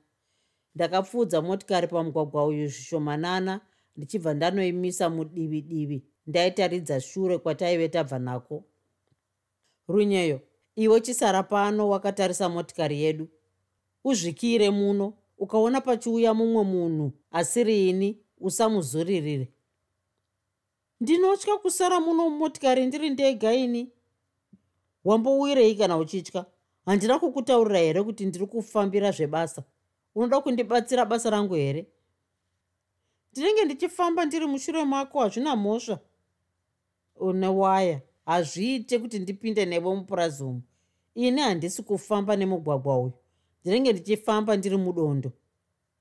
Ndakapfuudza 0.75 1.41
motikari 1.41 1.87
pamugwagwa 1.87 2.45
uyu 2.45 2.67
zvishomanana 2.67 3.61
ndichibva 3.97 4.33
ndanoimisa 4.33 5.09
mudivi 5.09 5.61
divi 5.61 6.03
ndaitaridza 6.27 7.01
shure 7.01 7.37
kwataive 7.37 7.89
tabva 7.89 8.19
nako. 8.19 8.63
Runyeyo 9.87 10.39
iwe 10.75 11.01
chisara 11.01 11.43
pano 11.43 11.89
wakatarisa 11.89 12.49
motikari 12.49 13.01
yedu. 13.01 13.27
Uzvikire 14.03 14.69
muno 14.69 15.13
ukaona 15.37 15.81
pachiuya 15.81 16.33
mumwe 16.33 16.63
munhu 16.63 17.11
asiri 17.31 17.89
ini 17.89 18.19
usamuzuririre 18.39 19.53
ndinotya 21.01 21.57
kusara 21.57 21.99
muno 21.99 22.29
mumotikari 22.29 22.85
ndiri 22.85 23.09
ndega 23.09 23.53
ini? 23.53 23.91
Wambowirei 25.05 25.75
kana 25.75 25.97
uchitya? 25.97 26.45
Handina 26.85 27.19
kukutaurira 27.19 27.79
here 27.79 28.03
kuti 28.03 28.25
ndiri 28.25 28.45
kufambira 28.47 29.11
zvebasa? 29.11 29.63
Unoda 30.15 30.41
kundibatsira 30.41 31.05
basa 31.05 31.29
rangu 31.29 31.53
here 31.53 31.87
ndinenge 33.33 33.65
ndichifamba 33.65 34.25
ndiri 34.25 34.45
mushure 34.45 34.85
mako 34.85 35.19
hazvina 35.19 35.55
mhosva. 35.55 35.99
Une 37.15 37.47
waya 37.47 38.01
hazviite 38.25 38.99
kuti 38.99 39.19
ndipinde 39.19 39.65
nevo 39.65 39.95
mupurazumu 39.95 40.61
ini 41.15 41.41
handisi 41.41 41.83
kufamba 41.83 42.35
nemugwagwa 42.35 42.97
uyu. 42.99 43.13
Ndinenge 43.61 43.93
ndichifamba 43.93 44.57
ndiri 44.57 44.77
mudondo. 44.77 45.31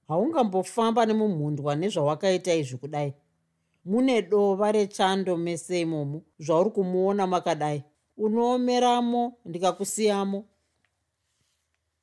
Haungambofamba 0.08 1.06
nemumhundwa 1.06 1.74
nezvawakaita 1.76 2.54
izvi 2.54 2.76
kudai. 2.76 3.14
Mune 3.84 4.22
dova 4.22 4.72
rechando 4.72 5.36
mese 5.36 5.80
imomo 5.80 6.22
zvauri 6.38 6.70
kumuona 6.70 7.26
makadai 7.26 7.82
unoomeramo 8.16 9.32
ndikakusiyamo 9.44 10.44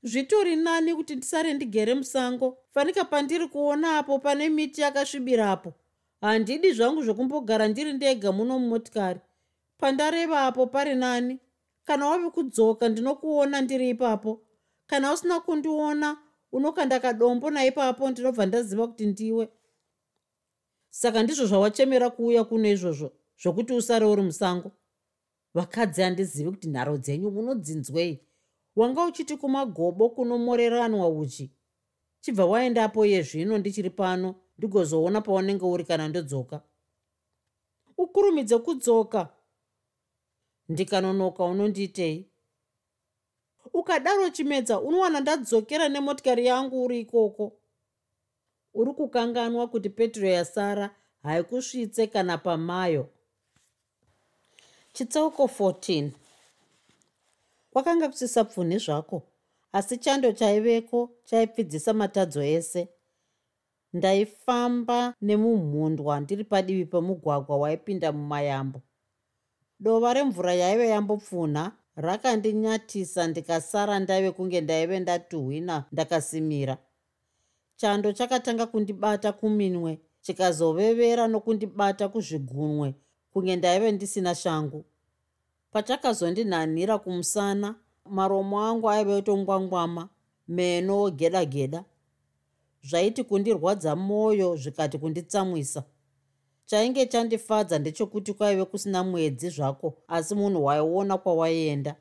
zvitori 0.04 0.56
nani 0.56 0.96
kuti 0.96 1.16
ndisare 1.16 1.54
ndigere 1.54 1.94
musango? 1.94 2.58
Fanika 2.74 3.06
pandiri 3.06 3.48
kuona 3.48 3.98
apo 3.98 4.20
pane 4.20 4.50
miti 4.50 4.82
yakasvibirapo 4.82 5.74
handidi 6.22 6.74
zvangu 6.74 7.04
zvokumbogara 7.04 7.68
ndiri 7.68 7.94
ndega 7.94 8.32
muno 8.32 8.60
mumotikari. 8.60 9.20
Pandareva 9.78 10.42
apo 10.48 10.68
pari 10.68 10.96
nani. 10.96 11.40
Kana 11.84 12.08
wave 12.08 12.30
kudzoka 12.30 12.90
ndinokuona 12.90 13.62
ndiri 13.62 13.90
ipapo. 13.90 14.42
Kana 14.88 15.14
usina 15.14 15.40
kundiona 15.40 16.18
unokanda 16.52 17.00
kadombo 17.00 17.50
naipapo 17.50 18.10
ndinobva 18.10 18.46
ndaziva 18.46 18.88
kuti 18.88 19.06
ndiwe. 19.06 19.50
Saka 20.90 21.24
ndizvo 21.24 21.46
zvawachemera 21.46 22.10
kuuya 22.10 22.44
kuno 22.44 22.68
izvozvo 22.70 23.12
zvokuti 23.42 23.74
usare 23.74 24.06
uri 24.06 24.22
musango. 24.22 24.72
Vakadzi 25.54 26.02
handizivi 26.02 26.50
kuti 26.52 26.68
nharo 26.70 26.98
dzenyu 26.98 27.32
munodzinzwei 27.32 28.20
wanga 28.80 29.06
uchiti 29.06 29.38
kumagobo 29.38 30.10
kunomoreranwa 30.10 31.10
uchi? 31.10 31.52
Chibva 32.22 32.46
waendapo 32.46 33.06
iye 33.06 33.22
zvino 33.22 33.58
ndichiri 33.58 33.90
pano 33.90 34.36
ndigozoona 34.58 35.22
paunenge 35.22 35.66
uri 35.66 35.84
kana 35.84 36.08
ndodzoka. 36.08 36.62
Ukurumidze 37.98 38.58
kudzoka. 38.58 39.30
Ndikanonoka 40.70 41.44
unondiitei? 41.44 42.30
Ukadaro 43.74 44.30
chimedza 44.30 44.80
unowana 44.82 45.20
ndadzokera 45.20 45.90
nemotikari 45.90 46.46
yangu 46.46 46.84
uri 46.86 47.00
ikoko. 47.00 47.60
Uri 48.74 48.94
kukanganwa 48.94 49.68
kuti 49.68 49.90
petro 49.90 50.28
yasara 50.30 50.96
haikusvitse 51.24 52.08
kana 52.08 52.38
pamayo. 52.38 53.10
Chitsauko 54.94 55.44
14 55.44 56.12
kwakanga 57.80 58.10
kusisa 58.10 58.44
pfuni 58.44 58.78
zvako 58.78 59.24
asi 59.72 59.98
chando 59.98 60.32
chaiveko 60.32 61.10
chaipfidzisa 61.24 61.94
matadzo 61.94 62.44
ese. 62.44 62.90
Ndaifamba 63.94 65.14
nemumhundwa 65.22 66.20
ndiri 66.20 66.44
padivi 66.44 66.86
pemugwagwa 66.86 67.58
waipinda 67.58 68.12
mumayambo. 68.12 68.82
Dova 69.80 70.14
remvura 70.14 70.54
yaive 70.54 70.90
yambopfunha 70.90 71.72
rakandinyatisa 71.96 73.28
ndikasara 73.28 74.00
ndaive 74.00 74.32
kunge 74.32 74.62
ndaive 74.62 75.00
ndatuhwina 75.00 75.86
ndakasimira. 75.92 76.78
Chando 77.76 78.12
chakatanga 78.12 78.66
kundibata 78.66 79.32
kuminwe 79.32 80.00
chikazovevera 80.22 81.28
nokundibata 81.28 82.08
kuzvigunwe 82.10 82.96
kunge 83.34 83.56
ndaive 83.56 83.92
ndisina 83.92 84.36
shangu 84.36 84.86
pachakazondinhanhira 85.72 86.98
kumusana 86.98 87.76
maromo 88.06 88.60
angu 88.62 88.90
aive 88.90 89.14
otongwangwama 89.14 90.10
meno 90.48 91.02
ogeda 91.02 91.46
geda 91.46 91.84
zvaiti 92.84 93.24
kundirwadza 93.24 93.96
mwoyo 93.96 94.56
zvikati 94.56 94.98
kunditsamwisa. 94.98 95.84
Chainge 96.66 97.06
chandifadza 97.06 97.80
ndechekuti 97.80 98.34
kwaive 98.34 98.66
kusina 98.66 99.04
mwedzi 99.04 99.50
zvako 99.50 99.98
asi 100.08 100.36
munhu 100.36 100.66
waiona 100.66 101.18
kwawaienda 101.18 101.96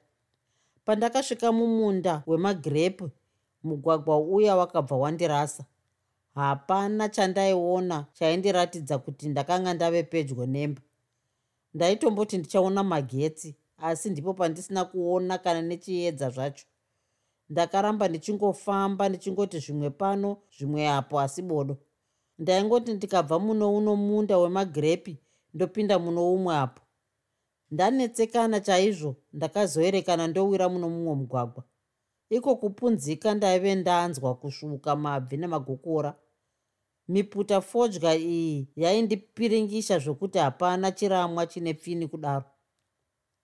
pandakasvika 0.84 1.52
mumunda 1.52 2.22
wemagirepu 2.26 3.10
mugwagwa 3.62 4.18
uya 4.18 4.56
wakabva 4.56 4.96
wandirasa. 4.96 5.64
Hapana 6.34 7.08
chandaiona 7.08 8.06
chaindiratidza 8.12 8.98
kuti 8.98 9.28
ndakanga 9.28 9.74
ndave 9.74 10.02
pedyo 10.02 10.46
nemba 10.46 10.82
ndaitomboti 11.78 12.38
ndichaona 12.38 12.82
magetsi 12.82 13.56
asi 13.78 14.10
ndipo 14.10 14.34
pandisina 14.34 14.84
kuona 14.84 15.38
kana 15.38 15.62
nechiedza 15.62 16.30
zvacho. 16.30 16.66
Ndakaramba 17.50 18.08
ndichingofamba 18.08 19.08
ndichingoti 19.08 19.58
zvimwe 19.64 19.90
pano 19.90 20.30
zvimwe 20.56 20.82
apo 20.88 21.14
asi 21.20 21.42
bodo. 21.42 21.74
Ndaingoti 22.38 22.90
ndikabva 22.94 23.38
muno 23.38 23.74
uno 23.78 23.96
munda 23.96 24.38
wemagirepi 24.38 25.14
ndopinda 25.54 25.98
muno 25.98 26.32
umwe 26.34 26.56
apo. 26.56 26.82
Ndanetsekana 27.70 28.60
chaizvo 28.60 29.16
ndakazoerekana 29.32 30.26
ndowira 30.26 30.68
muno 30.68 30.88
mumwe 30.90 31.14
mugwagwa. 31.14 31.64
Iko 32.30 32.56
kupunzika 32.56 33.34
ndaive 33.34 33.74
ndanzwa 33.74 34.34
kusvuka 34.34 34.96
mabvi 34.96 35.36
nemagokora 35.36 36.10
miputa 37.08 37.60
fodya 37.60 38.14
iyi 38.16 38.68
yaindipiringisha 38.76 39.98
zvokuti 39.98 40.38
hapana 40.38 40.92
chiramwa 40.92 41.46
chine 41.46 41.74
pfini 41.74 42.08
kudaro. 42.08 42.44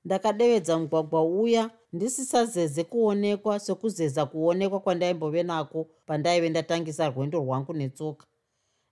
Ndakadevedza 0.04 0.78
mugwagwa 0.78 1.24
uya 1.24 1.70
ndisisazeze 1.92 2.84
kuonekwa 2.84 3.60
sekuzeza 3.60 4.26
kuonekwa 4.26 4.80
kwandaimbove 4.80 5.42
nako 5.42 5.86
pandaive 6.06 6.48
ndatangisa 6.48 7.08
rwendo 7.08 7.38
rwangu 7.38 7.72
netsoka. 7.72 8.26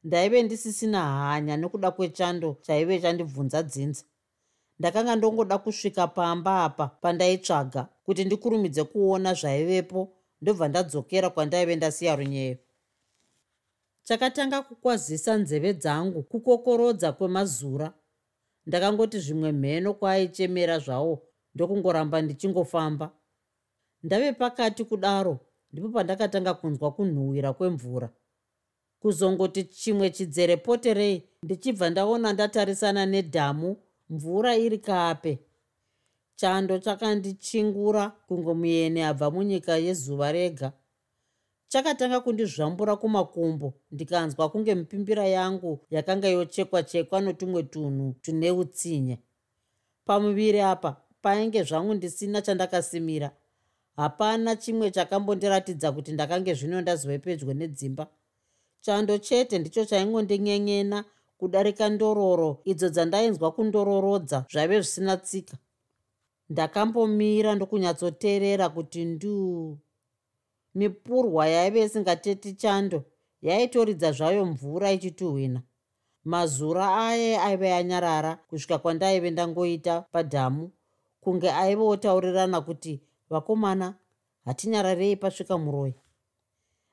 Ndaive 0.05 0.43
ndisisina 0.43 1.01
hanya 1.03 1.57
nekuda 1.57 1.91
kwechando 1.91 2.57
chaive 2.63 3.01
chandibvunza 3.01 3.63
dzinza. 3.63 4.05
Ndakanga 4.79 5.17
ndongoda 5.17 5.59
kusvika 5.59 6.07
pamba 6.07 6.65
apa 6.65 6.87
pandaitsvaga 6.87 7.89
kuti 8.05 8.25
ndikurumidze 8.25 8.85
kuona 8.85 9.35
zvaivepo 9.35 10.13
ndobva 10.41 10.69
ndadzokera 10.69 11.31
kwandaive 11.31 11.77
ndasiya 11.77 12.17
runyeyo 12.17 12.57
chakatanga 14.03 14.63
kukwazisa 14.63 15.37
nzeve 15.37 15.73
dzangu 15.75 16.23
kukokorodza 16.23 17.13
kwemazura. 17.13 17.93
Ndakangoti 18.67 19.19
zvimwe 19.21 19.53
mheno 19.53 19.95
kwaaichemera 19.95 20.79
zvawo 20.79 21.23
ndokungoramba 21.55 22.23
ndichingofamba. 22.23 23.07
Ndave 24.03 24.33
pakati 24.33 24.85
kudaro 24.85 25.41
ndipo 25.73 25.89
pandakatanga 25.89 26.55
kunzwa 26.55 26.93
kunhuhwira 26.93 27.53
kwemvura. 27.53 28.09
Kuzongoti 29.01 29.65
chimwe 29.65 30.11
chidzere 30.11 30.57
poterei 30.57 31.23
ndichibva 31.43 31.91
ndaona 31.91 32.33
ndatarisana 32.33 33.07
nedhamu 33.07 33.77
mvura 34.11 34.57
iri 34.57 34.79
kape. 34.79 35.39
Chando 36.35 36.79
chakandichingura 36.79 38.11
kunge 38.27 38.53
mueni 38.55 39.03
abva 39.03 39.31
munyika 39.31 39.77
yezuva 39.77 40.33
rega 40.33 40.73
chakatanga 41.73 42.21
kundizvambura 42.21 42.97
kumakumbo 42.97 43.75
ndikanzwa 43.93 44.49
kunge 44.49 44.75
mipimbira 44.75 45.27
yangu 45.27 45.81
yakanga 45.91 46.29
yochekwa 46.29 46.83
chekwa 46.83 47.21
notumwe 47.21 47.63
tunhu 47.63 48.15
tune 48.23 48.51
utsinya. 48.51 49.17
Pamuviri 50.05 50.61
apa 50.61 50.97
painge 51.23 51.63
zvangu 51.63 51.95
ndisina 51.95 52.43
chandakasimira. 52.43 53.31
Hapana 53.97 54.57
chimwe 54.57 54.91
chakambondiratidza 54.91 55.93
kuti 55.93 56.13
ndakange 56.13 56.55
zvino 56.55 56.81
ndazove 56.81 57.19
pedyo 57.19 57.55
nedzimba. 57.55 58.07
Chando 58.81 59.19
chete 59.19 59.59
ndicho 59.59 59.85
chaingondinyenyena 59.85 61.05
kudarika 61.39 61.89
ndororo 61.89 62.61
idzo 62.65 62.89
dzandainzwa 62.89 63.53
kundororodza 63.53 64.45
zvaive 64.53 64.81
zvisina 64.81 65.17
tsika. 65.17 65.57
Ndakambomira 66.51 67.55
ndokunyatsoteerera 67.55 68.69
kuti 68.69 69.05
nduu 69.05 69.79
mipurwa 70.75 71.47
yaive 71.49 71.81
isingateti 71.85 72.53
chando 72.53 73.05
yaitoridza 73.43 74.13
zvayo 74.13 74.45
mvura 74.47 74.93
ichituhwina. 74.93 75.63
Mazura 76.25 77.07
aye 77.07 77.39
aive 77.39 77.75
anyarara 77.75 78.37
kusvika 78.37 78.79
kwandaive 78.79 79.31
ndangoita 79.31 80.01
padhamu 80.01 80.71
kunge 81.21 81.51
aive 81.51 81.83
otaurirana 81.83 82.61
kuti 82.61 83.01
vakomana 83.31 83.95
hatinyararei 84.45 85.17
pasvika 85.17 85.59
muroi 85.59 85.95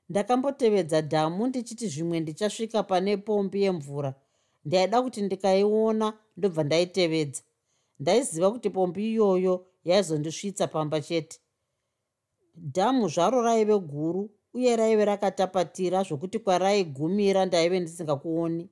ndakambotevedza 0.09 1.01
dhamu 1.01 1.47
ndichiti 1.47 1.87
zvimwe 1.87 2.19
ndichasvika 2.19 2.83
pane 2.83 3.17
pombi 3.17 3.61
yemvura. 3.63 4.13
Ndaida 4.65 5.01
kuti 5.01 5.21
ndikaiona 5.21 6.07
ndobva 6.37 6.63
ndaitevedza. 6.63 7.41
Ndaiziva 7.99 8.51
kuti 8.51 8.69
pombi 8.69 9.11
iyoyo 9.11 9.65
yaizondisvitsa 9.85 10.67
pamba 10.67 11.01
chete 11.01 11.39
dhamu 12.59 13.07
zvaro 13.09 13.41
raive 13.41 13.79
guru 13.79 14.29
uye 14.53 14.75
raive 14.75 15.05
rakatapatira 15.05 16.03
zvokuti 16.03 16.39
kwaraigumira 16.39 17.45
ndaive 17.45 17.79
ndisingakuoni. 17.79 18.69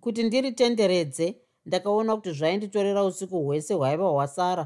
Kuti 0.00 0.22
ndiritenderedze 0.22 1.26
ndakaona 1.66 2.16
kuti 2.16 2.32
zvainditorera 2.32 3.04
usiku 3.04 3.44
hwese 3.44 3.74
hwaiva 3.74 4.08
hwasara 4.08 4.64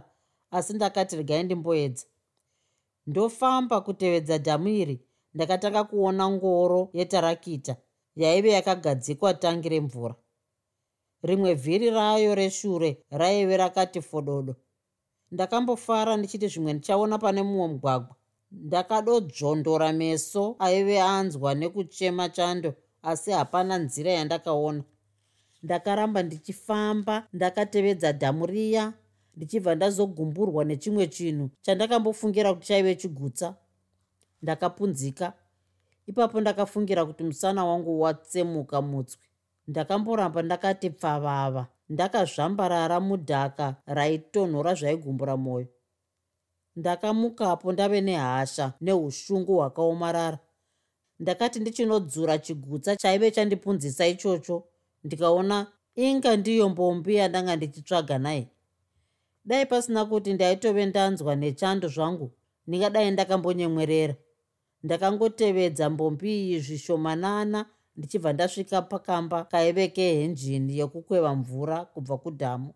asi 0.50 0.72
ndakati 0.72 1.16
regai 1.16 1.42
ndimboedza. 1.44 2.06
Ndofamba 3.06 3.80
kutevedza 3.80 4.38
dhamu 4.38 4.68
iri 4.68 4.96
ndakatanga 5.34 5.84
kuona 5.84 6.30
ngoro 6.30 6.90
yetarakita 6.92 7.76
yaive 8.16 8.50
yakagadzikwa 8.50 9.34
tangi 9.34 9.68
remvura. 9.68 10.14
Rimwe 11.22 11.54
vhiri 11.54 11.90
rayo 11.90 12.34
reshure 12.34 13.04
raive 13.10 13.56
rakati 13.56 14.00
fododo 14.02 14.56
ndakambofara 15.32 16.16
ndichiti 16.16 16.48
zvimwe 16.48 16.72
ndichaona 16.72 17.18
pane 17.18 17.42
mumwe 17.42 17.68
mugwagwa. 17.68 18.14
Ndakadodzvondora 18.52 19.92
meso 19.92 20.56
aive 20.58 20.96
anzwa 21.02 21.54
nekuchema 21.54 22.28
chando 22.28 22.70
asi 23.02 23.30
hapana 23.30 23.74
nzira 23.78 24.10
yandakaona. 24.12 24.82
Ndakaramba 25.62 26.22
ndichifamba 26.22 27.26
ndakatevedza 27.32 28.12
dhamu 28.12 28.46
riya 28.46 28.92
ndichibva 29.36 29.74
ndazogumburwa 29.74 30.64
nechimwe 30.64 31.06
chinhu 31.06 31.50
chandakambofungira 31.64 32.54
kuti 32.54 32.66
chaive 32.66 32.94
chigutsa. 32.94 33.54
Ndakapunzika. 34.42 35.32
Ipapo 36.06 36.40
ndakafungira 36.40 37.06
kuti 37.06 37.22
musana 37.24 37.64
wangu 37.64 38.00
watsemuka 38.00 38.82
mutswi. 38.82 39.26
Ndakamboramba 39.68 40.42
ndakati 40.42 40.90
pfavava 40.90 41.66
ndakazvambarara 41.88 43.00
mudhaka 43.00 43.76
raitonhora 43.86 44.74
zvaigumbura 44.74 45.36
mwoyo. 45.36 45.66
Ndakamukapo 46.76 47.72
ndave 47.72 48.00
nehasha 48.00 48.72
neushungu 48.80 49.54
hwakaomarara. 49.56 50.38
Ndakati 51.18 51.60
ndichinodzura 51.60 52.38
chigutsa 52.38 52.96
chaive 52.96 53.30
chandipunzisa 53.30 54.06
ichocho 54.06 54.64
ndikaona 55.04 55.66
inga 55.94 56.36
ndiyo 56.36 56.68
mbombi 56.68 57.14
yandanga 57.14 57.56
ndichitsvaga 57.56 58.18
naye. 58.18 58.48
Dai 59.44 59.66
pasina 59.66 60.04
kuti 60.04 60.32
ndaitove 60.32 60.86
ndanzwa 60.86 61.36
nechando 61.36 61.88
zvangu 61.88 62.30
ndingadai 62.66 63.10
ndakambonyemwerera. 63.10 64.14
Ndakangotevedza 64.82 65.90
mbombi 65.90 66.30
iyi 66.42 66.60
zvishomanana 66.60 67.66
ndichibva 67.96 68.32
ndasvika 68.32 68.82
pakamba 68.82 69.44
kaive 69.44 69.88
kehenjini 69.88 70.78
yokukweva 70.78 71.34
mvura 71.34 71.84
kubva 71.84 72.16
kudhamu. 72.18 72.74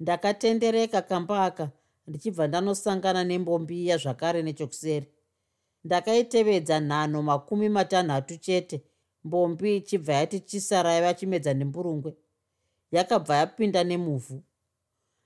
Ndakatendereka 0.00 1.02
kamba 1.02 1.44
aka 1.44 1.70
ndichibva 2.06 2.46
ndanosangana 2.48 3.24
nembombi 3.24 3.74
iya 3.84 3.96
zvakare 4.02 4.42
nechokuseri. 4.42 5.06
Ndakaitevedza 5.84 6.80
nhano 6.80 7.22
makumi 7.22 7.68
matanhatu 7.68 8.36
chete 8.38 8.82
mbombi 9.24 9.76
ichibva 9.76 10.12
yati 10.12 10.40
chisaraiva 10.40 11.14
chimedza 11.14 11.54
nemburungwe 11.54 12.12
yakabva 12.92 13.34
yapinda 13.36 13.84
nemuvhu. 13.84 14.42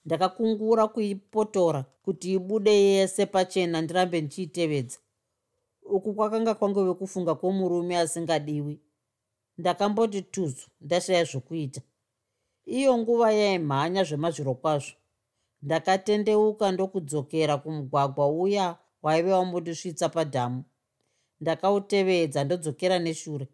Ndakakungura 0.05 0.89
kuipotora 0.89 1.85
kuti 2.05 2.33
ibude 2.37 2.75
yese 2.83 3.27
pachena 3.27 3.81
ndirambe 3.83 4.21
ndichiitevedza 4.21 4.99
uku 5.85 6.15
kwakanga 6.15 6.55
kwangove 6.55 6.95
kufunga 6.95 7.35
kwomurume 7.35 7.99
asingadiwi 7.99 8.81
ndakamboti 9.59 10.23
tuzu 10.23 10.67
ndashaya 10.81 11.25
zvokuita. 11.25 11.81
Iyo 12.67 12.99
nguva 12.99 13.33
yaimhanya 13.33 14.05
zvemazviro 14.05 14.55
kwazvo. 14.55 14.97
Ndakatendeuka 15.62 16.73
ndokudzokera 16.73 17.57
kumugwagwa 17.62 18.27
uya 18.29 18.79
waive 19.03 19.33
wambondisvitsa 19.33 20.09
padhamu. 20.09 20.64
Ndakautevedza 21.40 22.45
ndodzokera 22.45 22.99
neshure. 22.99 23.49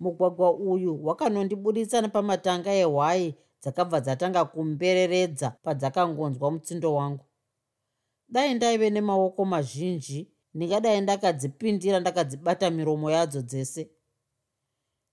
Mugwagwa 0.00 0.48
uyu 0.54 1.04
wakanondibuditsa 1.06 2.00
nepamatanga 2.00 2.70
ehwai 2.82 3.34
dzakabva 3.62 4.00
dzatanga 4.00 4.44
kumbereredza 4.44 5.50
padzakangonzwa 5.64 6.50
mutsindo 6.50 6.94
wangu. 6.94 7.24
Dai 8.28 8.54
ndaive 8.54 8.90
nemaoko 8.90 9.44
mazhinji 9.44 10.32
ndingadai 10.54 11.00
ndakadzipindira 11.00 12.00
ndakadzibata 12.00 12.70
miromo 12.70 13.10
yadzo 13.10 13.42
dzese 13.42 13.90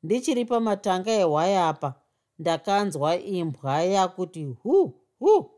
ndichiri 0.03 0.45
pamatanga 0.45 1.11
ehwaya 1.11 1.67
apa 1.71 1.89
ndakanzwa 2.39 3.09
imbwa 3.19 3.81
yakuti 3.83 4.43
hu 4.45 4.93
hu 5.19 5.51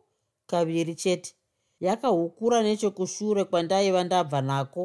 kaviri 0.49 0.95
chete. 0.95 1.33
Yakahukura 1.79 2.63
nechekushure 2.63 3.43
kwandaiva 3.43 4.03
ndabva 4.03 4.41
nako 4.41 4.83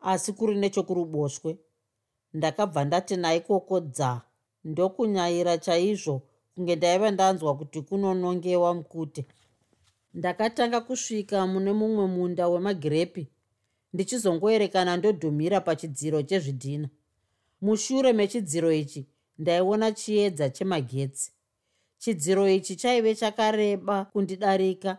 asi 0.00 0.32
kuri 0.32 0.54
nechokuruboshwe. 0.62 1.58
Ndakabva 2.34 2.84
ndati 2.84 3.16
naikoko 3.16 3.80
dza 3.80 4.10
ndokunyayira 4.64 5.58
chaizvo 5.58 6.22
kunge 6.54 6.76
ndaiva 6.76 7.10
ndanzwa 7.10 7.56
kuti 7.56 7.82
kunonongewa 7.82 8.74
mukute. 8.74 9.26
Ndakatanga 10.14 10.80
kusvika 10.80 11.46
mune 11.46 11.72
mumwe 11.72 12.06
munda 12.06 12.48
wemagirepi 12.48 13.28
ndichizongoerekana 13.92 14.96
ndodhumira 14.96 15.60
pachidziro 15.60 16.22
chezvidhina 16.22 16.88
mushure 17.60 18.12
mechidziro 18.12 18.72
ichi 18.72 19.08
ndaiona 19.38 19.92
chiedza 19.92 20.50
chemagetsi. 20.50 21.32
Chidziro 21.98 22.48
ichi 22.48 22.76
chaive 22.76 23.14
chakareba 23.14 24.04
kundidarika 24.04 24.98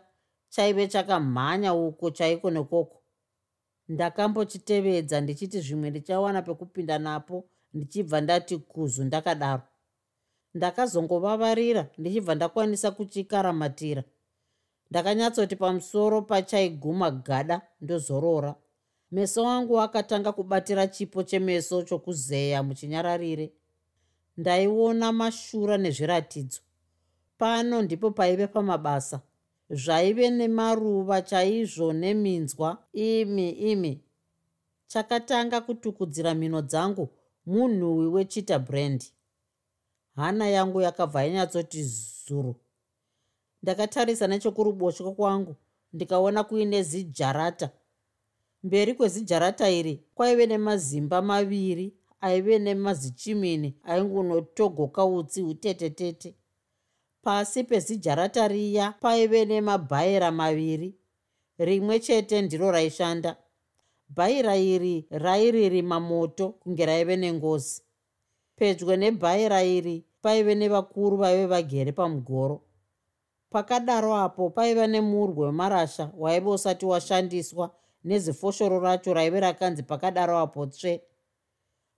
chaive 0.49 0.87
chakamhanya 0.87 1.73
uko 1.73 2.11
chaiko 2.11 2.49
nekoko. 2.51 2.97
Ndakambochitevedza 3.87 5.21
ndichiti 5.21 5.61
zvimwe 5.61 5.89
ndichawana 5.89 6.41
pekupinda 6.41 6.99
napo 6.99 7.49
ndichibva 7.73 8.21
ndati 8.21 8.57
kuzu 8.57 9.03
ndakadaro. 9.03 9.63
Ndakazongovavarira 10.53 11.89
ndichibva 11.97 12.35
ndakwanisa 12.35 12.91
kuchikaramatira. 12.91 14.03
Ndakanyatsoti 14.89 15.55
pamusoro 15.55 16.21
pachaiguma 16.21 17.11
gada 17.11 17.61
ndozorora 17.81 18.55
meso 19.11 19.47
angu 19.47 19.81
akatanga 19.81 20.31
kubatira 20.31 20.87
chipo 20.87 21.23
chemeso 21.23 21.83
chokuzeya 21.83 22.63
muchinyararire. 22.63 23.53
Ndaiona 24.37 25.11
mashura 25.11 25.77
nezviratidzo. 25.77 26.61
Pano 27.37 27.81
ndipo 27.81 28.11
paive 28.11 28.47
pamabasa. 28.47 29.21
Zvaive 29.69 30.29
nemaruva 30.29 31.21
chaizvo 31.21 31.93
neminzwa 31.93 32.77
imi 32.93 33.49
imi. 33.49 34.03
Chakatanga 34.87 35.61
kutukudzira 35.61 36.33
mhino 36.35 36.61
dzangu 36.61 37.09
munhuwi 37.45 38.07
wechita 38.07 38.59
brand. 38.59 39.03
Hana 40.15 40.49
yangu 40.49 40.81
yakabva 40.81 41.23
yanyatsoti 41.23 41.83
zuru. 41.83 42.55
Ndakatarisa 43.63 44.27
nechekuruboshwe 44.27 45.11
kwangu 45.11 45.55
ndikaona 45.93 46.43
kuine 46.43 46.83
zijarata 46.83 47.69
mberi 48.63 48.93
kwezijarata 48.93 49.69
iri 49.69 50.03
kwaive 50.15 50.45
nemazimba 50.45 51.21
maviri 51.21 51.93
aive 52.21 52.59
nemazichimini 52.59 53.75
aingunotogoka 53.83 55.05
utsi 55.05 55.41
hutete 55.41 55.89
tete 55.89 56.35
pasi 57.21 57.63
pezijarata 57.63 58.47
riya 58.47 58.91
paive 59.01 59.45
nemabhaira 59.45 60.31
maviri 60.31 60.95
rimwe 61.57 61.99
chete 61.99 62.41
ndiro 62.41 62.71
raishanda. 62.71 63.37
Bhaira 64.09 64.55
iri 64.57 65.07
rairirima 65.09 65.99
moto 65.99 66.49
kunge 66.49 66.85
raive 66.85 67.15
nengozi. 67.17 67.81
Pedyo 68.55 68.95
nebhaira 68.95 69.63
iri 69.63 70.05
paive 70.21 70.55
nevakuru 70.55 71.17
vaive 71.17 71.45
vagere 71.45 71.91
pamugoro. 71.91 72.61
Pakadaro 73.49 74.15
apo 74.15 74.49
paiva 74.49 74.87
nemurwe 74.87 75.45
wemarasha 75.45 76.11
waive 76.17 76.49
usati 76.49 76.85
washandiswa 76.85 77.75
nezifoshoro 78.03 78.79
racho 78.79 79.13
raive 79.13 79.39
rakanzi 79.39 79.83
pakadaro 79.83 80.37
apo 80.37 80.65
tsve. 80.65 81.01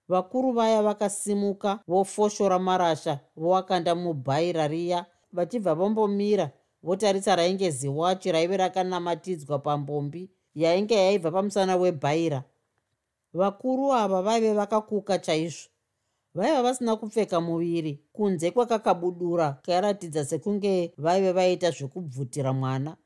Vakuru 0.08 0.52
vaya 0.52 0.84
vakasimuka 0.84 1.80
vofoshora 1.88 2.60
marasha 2.60 3.20
vowakanda 3.36 3.96
mubhaira 3.96 4.68
riya. 4.68 5.06
Vachibva 5.34 5.76
vambomira 5.76 6.52
votarisa 6.84 7.36
rainge 7.36 7.70
ziwachi 7.70 8.32
raive 8.32 8.58
rakanamatidzwa 8.58 9.60
pambombi 9.60 10.30
yainge 10.56 10.96
yaibva 10.96 11.32
pamusana 11.32 11.76
webhaira. 11.76 12.44
Vakuru 13.34 13.94
ava 13.94 14.22
vaive 14.22 14.54
vakakuka 14.54 15.20
chaizvo. 15.20 15.70
Vaiva 16.36 16.64
vasina 16.64 16.96
kupfeka 16.96 17.42
muviri 17.42 18.04
kunze 18.14 18.52
kwakakabudura 18.52 19.52
kairatidza 19.62 20.26
sekunge 20.26 20.94
vaive 20.98 21.32
vaita 21.32 21.72
zvekubvutira 21.72 22.54
mwana. 22.54 22.98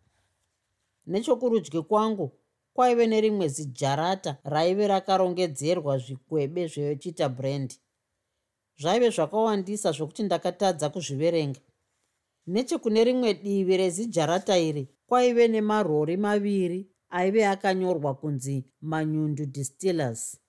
Nechokurudyi 1.07 1.81
kwangu 1.81 2.31
kwaive 2.78 3.08
nerimwe 3.08 3.48
zijarata 3.48 4.38
raive 4.44 4.88
rakarongedzerwa 4.88 5.98
zvikwebe 5.98 6.68
zvechita 6.68 7.30
brand. 7.30 7.74
Zvaive 8.80 9.10
zvakawandisa 9.10 9.92
zvokuti 9.92 10.24
ndakatadza 10.24 10.90
kuzviverenga. 10.90 11.60
Nechekune 12.48 13.04
rimwe 13.04 13.34
divi 13.34 13.78
rezijarata 13.78 14.58
iri 14.58 14.90
kwaive 15.08 15.48
nemarori 15.48 16.18
maviri 16.18 16.80
aive 17.10 17.48
akanyorwa 17.48 18.16
kunzi 18.16 18.66
manyundu 18.82 19.46
distillers. 19.46 20.40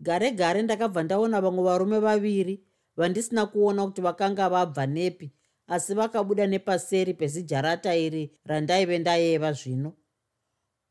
Gare 0.00 0.30
gare 0.30 0.62
ndakabva 0.62 1.02
ndaona 1.02 1.40
vamwe 1.40 1.64
varume 1.64 1.98
vaviri 1.98 2.64
vandisina 2.96 3.46
kuona 3.46 3.86
kuti 3.86 4.00
vakanga 4.00 4.48
vabva 4.48 4.86
nepi 4.86 5.32
asi 5.66 5.94
vakabuda 5.94 6.46
nepaseri 6.46 7.14
pezijarata 7.14 7.96
iri 7.96 8.32
randaive 8.44 8.98
ndayeva 8.98 9.52
zvino 9.52 9.92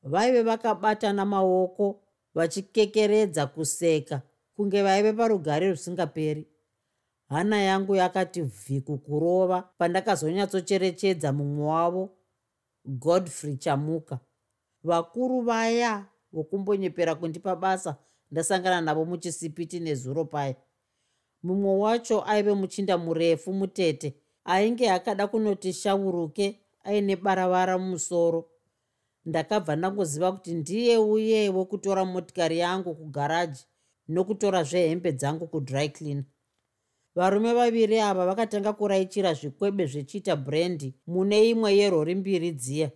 vaive 0.03 0.41
vakabatana 0.41 1.25
maoko 1.25 2.01
vachikekeredza 2.35 3.47
kuseka 3.47 4.21
kunge 4.55 4.83
vaive 4.83 5.13
parugare 5.13 5.69
rusingaperi. 5.69 6.47
Hana 7.29 7.61
yangu 7.61 7.95
yakati 7.95 8.41
vhiku 8.41 8.97
kurova 8.97 9.61
pandakazonyatsocherechedza 9.61 11.33
mumwe 11.33 11.65
wavo 11.65 12.09
godfrey 12.85 13.57
chamuka. 13.57 14.19
Vakuru 14.83 15.41
vaya 15.41 16.05
vokumbonyepera 16.31 17.15
kundipa 17.15 17.55
basa 17.55 17.95
ndasangana 18.31 18.81
navo 18.81 19.05
muchisipiti 19.05 19.79
nezuro 19.79 20.25
paya. 20.25 20.55
Mumwe 21.43 21.77
wacho 21.77 22.23
aive 22.27 22.53
muchinda 22.53 22.97
murefu 22.97 23.53
mutete 23.53 24.15
ainge 24.45 24.91
akada 24.91 25.27
kunoti 25.27 25.73
shauruke 25.73 26.59
aine 26.83 27.15
baravara 27.15 27.77
mumusoro 27.77 28.50
ndakabva 29.25 29.75
ndangoziva 29.75 30.31
kuti 30.31 30.53
ndiye 30.53 30.97
uye 30.97 31.49
wokutora 31.49 32.05
motikari 32.05 32.57
yangu 32.59 32.95
kugaraji 32.95 33.63
nokutora 34.07 34.63
zvehembe 34.63 35.11
dzangu 35.11 35.47
kudry 35.47 35.89
clean 35.89 36.23
varume 37.15 37.53
vaviri 37.53 37.99
ava 37.99 38.25
vakatanga 38.25 38.73
kuraichira 38.73 39.33
zvikwebe 39.33 39.85
zvechiita 39.85 40.35
brendi 40.35 40.95
mune 41.07 41.49
imwe 41.49 41.77
yerori 41.77 42.15
mbiri 42.15 42.51
dziya. 42.51 42.91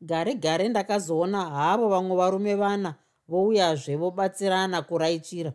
Gare 0.00 0.34
gare 0.34 0.68
ndakazoona 0.68 1.50
havo 1.50 1.88
vamwe 1.88 2.16
varume 2.16 2.54
vana 2.54 2.94
vouyazve 3.28 3.96
vobatsirana 3.96 4.82
kuraichira 4.82 5.52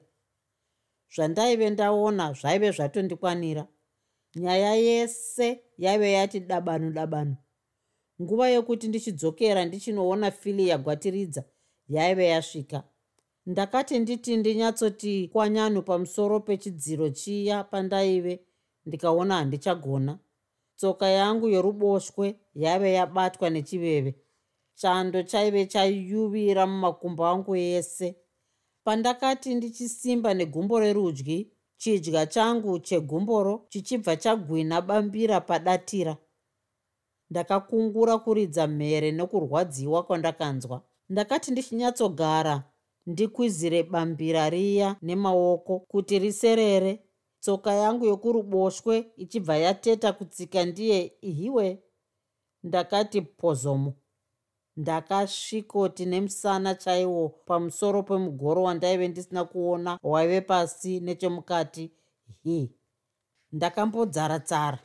zvandaive 1.13 1.69
ndaona 1.69 2.33
zvaive 2.33 2.71
zvatondikwanira. 2.71 3.67
Nyaya 4.35 4.75
yese 4.75 5.63
yaive 5.77 6.11
yati 6.11 6.39
dabanu 6.39 6.91
dabanu 6.91 7.35
nguva 8.21 8.49
yokuti 8.49 8.87
ndichidzokera 8.87 9.65
ndichinoona 9.65 10.31
fili 10.31 10.67
yagwatiridza 10.67 11.43
yaive 11.87 12.25
yasvika. 12.25 12.83
Ndakati 13.45 13.99
nditi 13.99 14.37
ndinyatsoti 14.37 15.27
kwanyanu 15.33 15.81
pamusoro 15.81 16.39
pechidziro 16.39 17.09
chiya 17.09 17.63
pandaive 17.63 18.39
ndikaona 18.85 19.35
handichagona. 19.35 20.19
Tsoka 20.75 21.07
yangu 21.09 21.47
yoruboshwe 21.49 22.35
yaive 22.55 22.93
yabatwa 22.93 23.49
nechiveve. 23.49 24.15
Chando 24.75 25.23
chaive 25.23 25.65
chayuvira 25.65 26.67
mumakumbo 26.67 27.25
angu 27.25 27.55
ese. 27.55 28.15
Pandakati 28.83 29.55
ndichisimba 29.55 30.33
negumbo 30.33 30.79
rerudyi 30.79 31.51
chidya 31.77 32.25
changu 32.25 32.79
chegumboro 32.79 33.65
chichibva 33.69 34.15
chagwina 34.15 34.81
bambira 34.81 35.41
padatira 35.41 36.17
ndakakungura 37.31 38.17
kuridza 38.17 38.67
mhere 38.67 39.11
nokurwadziwa 39.11 40.03
kwandakanzwa. 40.03 40.81
Ndakati 41.09 41.51
ndichinyatsogara 41.51 42.63
ndikwizire 43.07 43.83
bambira 43.83 44.49
riya 44.49 44.95
nemaoko 45.01 45.79
kuti 45.79 46.19
riserere. 46.19 47.03
Tsoka 47.39 47.73
yangu 47.73 48.05
yokuruboshwe 48.05 49.11
ichibva 49.17 49.57
yateta 49.57 50.13
kutsika 50.13 50.65
ndiye 50.65 51.13
ihiwe. 51.21 51.83
Ndakati 52.63 53.21
pozomo. 53.21 53.93
Ndakasvikoti 54.77 56.05
nemusana 56.05 56.75
chaiwo 56.75 57.29
pamusoro 57.29 58.03
pemugoro 58.03 58.63
wandaive 58.63 59.07
ndisina 59.07 59.43
kuona 59.45 59.99
waive 60.03 60.41
pasi 60.41 60.99
nechemukati 60.99 61.91
hi 62.43 62.71
ndakambodzara 63.51 64.39
tsara 64.39 64.79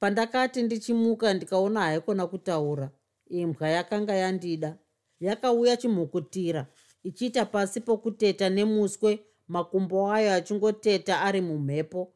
pandakati 0.00 0.62
ndichimuka 0.62 1.34
ndikaona 1.34 1.80
haikona 1.80 2.26
kutaura 2.26 2.90
imbwa 3.26 3.68
yakanga 3.68 4.14
yandida. 4.14 4.78
Yakauya 5.20 5.76
chimhukutira 5.76 6.66
ichiita 7.04 7.44
pasi 7.46 7.80
pokuteta 7.80 8.48
nemuswe 8.48 9.24
makumbo 9.48 10.12
ayo 10.12 10.32
achingoteta 10.32 11.20
ari 11.20 11.40
mumhepo. 11.40 12.12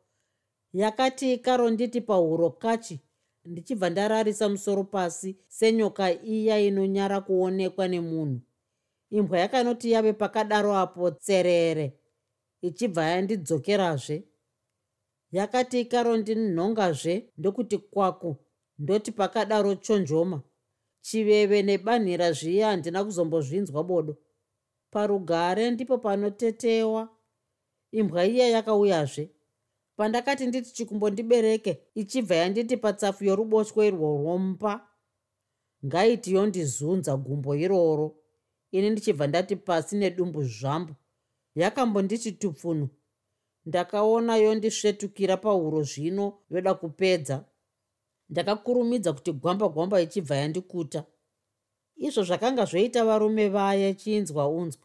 Yakati 0.73 1.33
ikaronditi 1.35 2.01
pahuro 2.01 2.51
kachi. 2.51 3.01
Ndichibva 3.45 3.91
ndararisa 3.91 4.49
musoro 4.49 4.85
pasi 4.85 5.37
senyoka 5.49 6.13
iya 6.23 6.61
inonyara 6.61 7.21
kuonekwa 7.21 7.89
nemunhu. 7.89 8.41
Imbwa 9.11 9.39
yakanoti 9.39 9.91
yave 9.93 10.13
pakadaro 10.13 10.77
apo 10.77 11.11
tserere. 11.11 11.93
Ichibva 12.63 13.05
yandidzokerazve 13.05 14.25
yakati 15.35 15.81
ikarondinhongazve 15.81 17.29
ndokuti 17.39 17.79
kwaku 17.79 18.37
ndoti 18.79 19.13
pakadaro 19.13 19.75
chonjoma. 19.75 20.43
Chiveve 21.01 21.63
nebanhira 21.63 22.33
zviya 22.33 22.69
handina 22.69 23.05
kuzombozvinzwa 23.05 23.85
bodo. 23.85 24.17
Parugare 24.91 25.71
ndipo 25.71 25.99
panotetewa. 25.99 27.09
Imbwa 27.93 28.27
iya 28.27 28.49
yakauyazve. 28.49 29.31
Pandakati 29.97 30.47
nditi 30.47 30.73
chikumbondibereke 30.73 31.81
ichibva 31.95 32.35
yanditi 32.35 32.77
patsafu 32.77 33.25
yoruboshwe 33.25 33.87
irworwompa 33.87 34.89
ngaiti 35.87 36.35
yondizunza 36.35 37.17
gumbo 37.17 37.57
iroro. 37.57 38.17
Ini 38.71 38.91
ndichibva 38.91 39.27
ndati 39.27 39.57
pasi 39.57 39.97
nedumbu 39.97 40.45
zvambo 40.45 40.95
yakambonditi 41.55 42.33
tupfunu 42.33 42.89
ndakaona 43.67 44.37
yondisvetukira 44.37 45.37
pahuro 45.37 45.83
zvino 45.83 46.27
yoda 46.51 46.75
kupedza. 46.75 47.45
Ndakakurumidza 48.31 49.13
kuti 49.13 49.33
gwamba 49.33 49.69
gwamba 49.69 50.01
ichibva 50.01 50.37
yandikuta. 50.37 51.05
Izvo 51.97 52.23
zvakanga 52.23 52.65
zvoita 52.65 53.05
varume 53.05 53.49
vaya 53.49 53.95
chinzwa 53.95 54.49
unzwa 54.49 54.83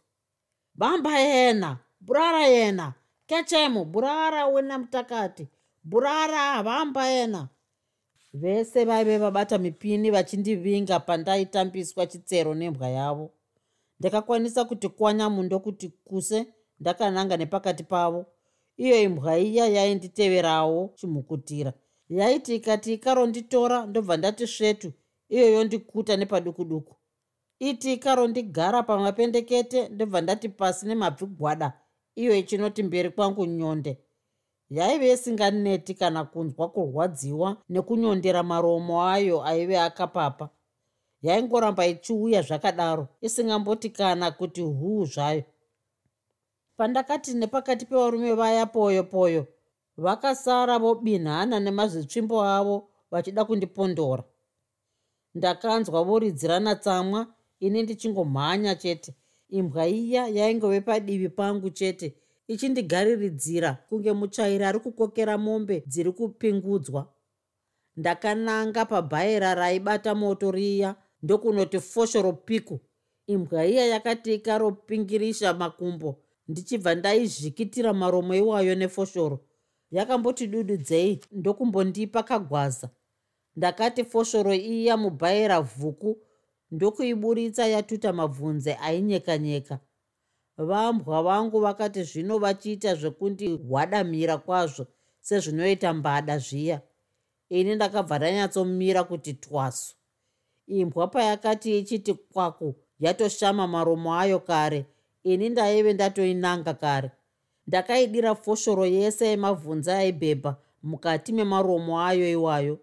bamba 0.74 1.18
yena 1.18 1.78
burara 2.00 2.46
yena 2.46 2.94
kechemu 3.26 3.84
burara 3.84 4.46
wena 4.46 4.78
mutakati 4.78 5.48
burara 5.84 6.62
vamba 6.62 7.06
yena. 7.06 7.48
Vese 8.32 8.84
vaive 8.84 9.18
vabata 9.18 9.58
mipini 9.58 10.10
vachindivinga 10.10 11.00
pandaitambiswa 11.00 12.06
chitsero 12.06 12.54
nembwa 12.54 12.88
yavo. 12.88 13.30
Ndakakwanisa 14.00 14.64
kuti 14.64 14.88
kwanyamu 14.88 15.42
ndokuti 15.42 15.88
kuse 15.88 16.46
ndakananga 16.80 17.36
nepakati 17.36 17.84
pavo 17.84 18.26
iyo 18.84 18.96
imbwa 19.06 19.32
iya 19.46 19.64
yainditeverawo 19.76 20.80
chimhukutira 20.98 21.72
yaiti 22.18 22.52
ikati 22.58 22.88
ikaronditora 22.96 23.78
ndobva 23.86 24.14
ndati 24.16 24.44
svetu 24.54 24.88
iyo 25.34 25.46
yondikuta 25.54 26.12
nepaduku 26.16 26.62
duku 26.70 26.94
iti 27.68 27.88
ikarondigara 27.96 28.78
pamapendekete 28.88 29.78
ndobva 29.88 30.18
ndati 30.20 30.48
pasi 30.58 30.82
nemabvi 30.86 31.26
gwada 31.38 31.68
iyo 32.20 32.36
ichinoti 32.36 32.82
mberi 32.82 33.10
kwangu 33.10 33.46
nyonde. 33.46 33.92
Yaive 34.70 35.12
isinganeti 35.12 35.94
kana 35.94 36.24
kunzwa 36.24 36.68
kurwadziwa 36.74 37.48
nekunyondera 37.68 38.42
maromo 38.42 38.94
ayo 39.14 39.36
aive 39.50 39.76
akapapa. 39.80 40.46
Yaingoramba 41.22 41.86
ichiuya 41.86 42.42
zvakadaro 42.42 43.08
isingamboti 43.20 43.90
kana 43.90 44.30
kuti 44.30 44.60
huu 44.60 45.04
zvayo 45.04 45.42
pandakati 46.80 47.34
nepakati 47.34 47.86
pevarume 47.86 48.34
vaya 48.34 48.66
poyo 48.66 49.04
poyo 49.04 49.46
vakasara 49.96 50.78
vobinhana 50.78 51.60
nemazvitsvimbo 51.60 52.42
avo 52.42 52.88
vachida 53.10 53.44
kundipondora. 53.44 54.24
Ndakanzwa 55.34 56.04
voridzirana 56.04 56.74
tsamwa 56.76 57.26
ini 57.60 57.82
ndichingomhanya 57.82 58.74
chete. 58.74 59.14
Imbwa 59.48 59.88
iya 59.88 60.28
yaingove 60.28 60.80
padivi 60.80 61.28
pangu 61.28 61.70
chete 61.70 62.14
ichindigariridzira 62.48 63.72
kunge 63.88 64.12
muchairi 64.12 64.64
ari 64.64 64.78
kukokera 64.78 65.38
mombe 65.38 65.84
dziri 65.86 66.12
kupingudzwa. 66.12 67.12
Ndakananga 67.96 68.84
pabhaira 68.84 69.54
raibata 69.54 70.14
moto 70.14 70.50
riya 70.50 70.94
ndokunoti 71.22 71.80
foshoro 71.80 72.32
piku 72.32 72.80
imbwa 73.26 73.66
iya 73.66 73.86
yakati 73.86 74.34
ikaropingirisha 74.34 75.54
makumbo 75.54 76.16
ndichibva 76.50 76.94
ndaizvikitira 76.94 77.92
maromo 77.92 78.34
iwayo 78.34 78.74
nefoshoro. 78.74 79.36
Yakamboti 79.90 80.46
dududzei 80.46 81.20
ndokumbondipa 81.32 82.22
kagwaza. 82.22 82.88
Ndakati 83.56 84.04
foshoro 84.04 84.54
iya 84.54 84.96
mubhaira 84.96 85.60
vhuku 85.60 86.10
ndokuiburitsa 86.70 87.66
yatuta 87.66 88.12
mabvunze 88.12 88.74
ainyekanyeka. 88.74 89.78
Vambwa 90.56 91.22
vangu 91.22 91.60
vakati 91.60 92.02
zvino 92.02 92.38
vachiita 92.38 92.94
zvekundihwadamira 92.94 94.36
kwazvo 94.38 94.86
sezvinoita 95.20 95.94
mbada 95.94 96.38
zviya. 96.38 96.80
Ini 97.48 97.74
ndakabva 97.74 98.18
ndanyatsomira 98.18 99.04
kuti 99.04 99.32
twasu. 99.34 99.94
Imbwa 100.66 101.08
payakati 101.08 101.78
ichiti 101.78 102.14
kwaku 102.14 102.74
yatoshama 103.00 103.66
maromo 103.66 104.14
ayo 104.18 104.40
kare 104.40 104.86
ini 105.24 105.48
ndaive 105.48 105.92
ndatoinanga 105.92 106.74
kare. 106.74 107.10
Ndakaidira 107.66 108.34
foshoro 108.34 108.86
yese 108.86 109.26
yemabvunza 109.26 109.98
aibhebha 109.98 110.56
mukati 110.82 111.32
memaromo 111.32 112.00
ayo 112.00 112.30
iwayo. 112.30 112.78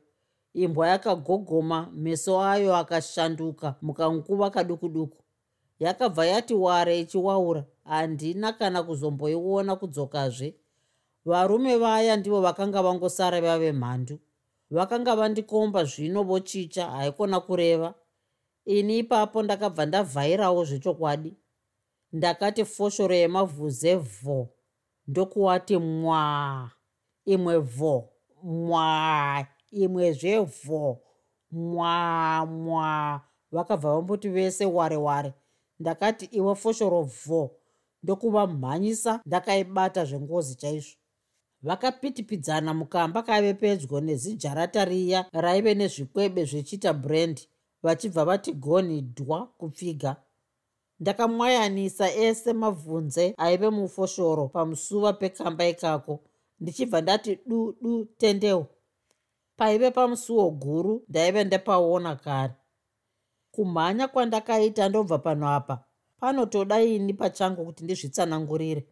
Imbwa 0.53 0.87
yakagogoma 0.87 1.89
meso 1.93 2.41
ayo 2.41 2.75
akashanduka 2.75 3.75
mukanguva 3.81 4.49
kaduku 4.49 4.89
duku 4.89 5.17
yakabva 5.79 6.25
yati 6.25 6.53
ware 6.53 6.99
ichiwaura 6.99 7.65
handina 7.83 8.53
kana 8.53 8.83
kuzomboiona 8.83 9.75
kudzokazve. 9.75 10.55
Varume 11.25 11.77
vaya 11.77 12.15
ndivo 12.17 12.41
vakanga 12.41 12.81
vangosara 12.83 13.41
vave 13.41 13.71
mhandu. 13.71 14.19
Vakanga 14.71 15.15
vandikomba 15.15 15.83
zvino 15.83 16.23
vochicha 16.23 16.85
haikona 16.85 17.39
kureva. 17.39 17.93
Ini 18.65 18.97
ipapo 18.97 19.43
ndakabva 19.43 19.85
ndavhairawo 19.85 20.65
zvechokwadi 20.65 21.35
ndakati 22.13 22.65
foshoro 22.65 23.15
yemavhuze 23.15 23.95
vho 23.95 24.49
ndokuwati 25.07 25.77
mwa 25.77 26.71
imwe 27.25 27.57
vho 27.57 28.09
mwa 28.43 29.47
imwezve 29.71 30.39
vho 30.39 31.01
mwa 31.51 32.45
mwa. 32.45 33.21
Vakabva 33.51 33.95
vamboti 33.95 34.29
vese 34.29 34.65
ware 34.65 34.97
ware. 34.97 35.33
Ndakati 35.79 36.25
iwe 36.25 36.55
foshoro 36.55 37.01
vho 37.03 37.51
ndokuvamhanyisa 38.03 39.21
ndakaibata 39.25 40.05
zvengozi 40.05 40.55
chaizvo. 40.55 40.95
Vakapitipidzana 41.61 42.73
mukamba 42.73 43.23
kaive 43.23 43.53
pedyo 43.53 44.01
nezijarata 44.01 44.85
riya 44.85 45.25
raive 45.31 45.75
nezvikwebe 45.75 46.45
zvechiita 46.45 46.93
brendi 46.93 47.49
vachibva 47.83 48.25
vati 48.25 48.53
goni 48.53 49.01
dhwa 49.01 49.47
kupfiga 49.47 50.15
ndakamwayanisa 50.99 52.13
ese 52.15 52.53
mabvunze 52.53 53.33
aive 53.37 53.69
mufoshoro 53.69 54.47
pamusuva 54.47 55.13
pekamba 55.13 55.67
ikako. 55.67 56.19
Ndichibva 56.59 57.01
ndati 57.01 57.39
du 57.45 57.75
du 57.81 58.05
tendeu. 58.05 58.65
Paive 59.57 59.91
pamusuwo 59.91 60.49
guru 60.51 61.03
ndaive 61.09 61.43
ndapaona 61.43 62.15
kare. 62.15 62.53
Kumhanya 63.51 64.07
kwandakaita 64.07 64.89
ndobva 64.89 65.17
pano 65.19 65.49
apa 65.49 65.83
panotoda 66.19 66.81
ini 66.81 67.13
pachangu 67.13 67.65
kuti 67.65 67.83
ndizvitsanangurire. 67.83 68.87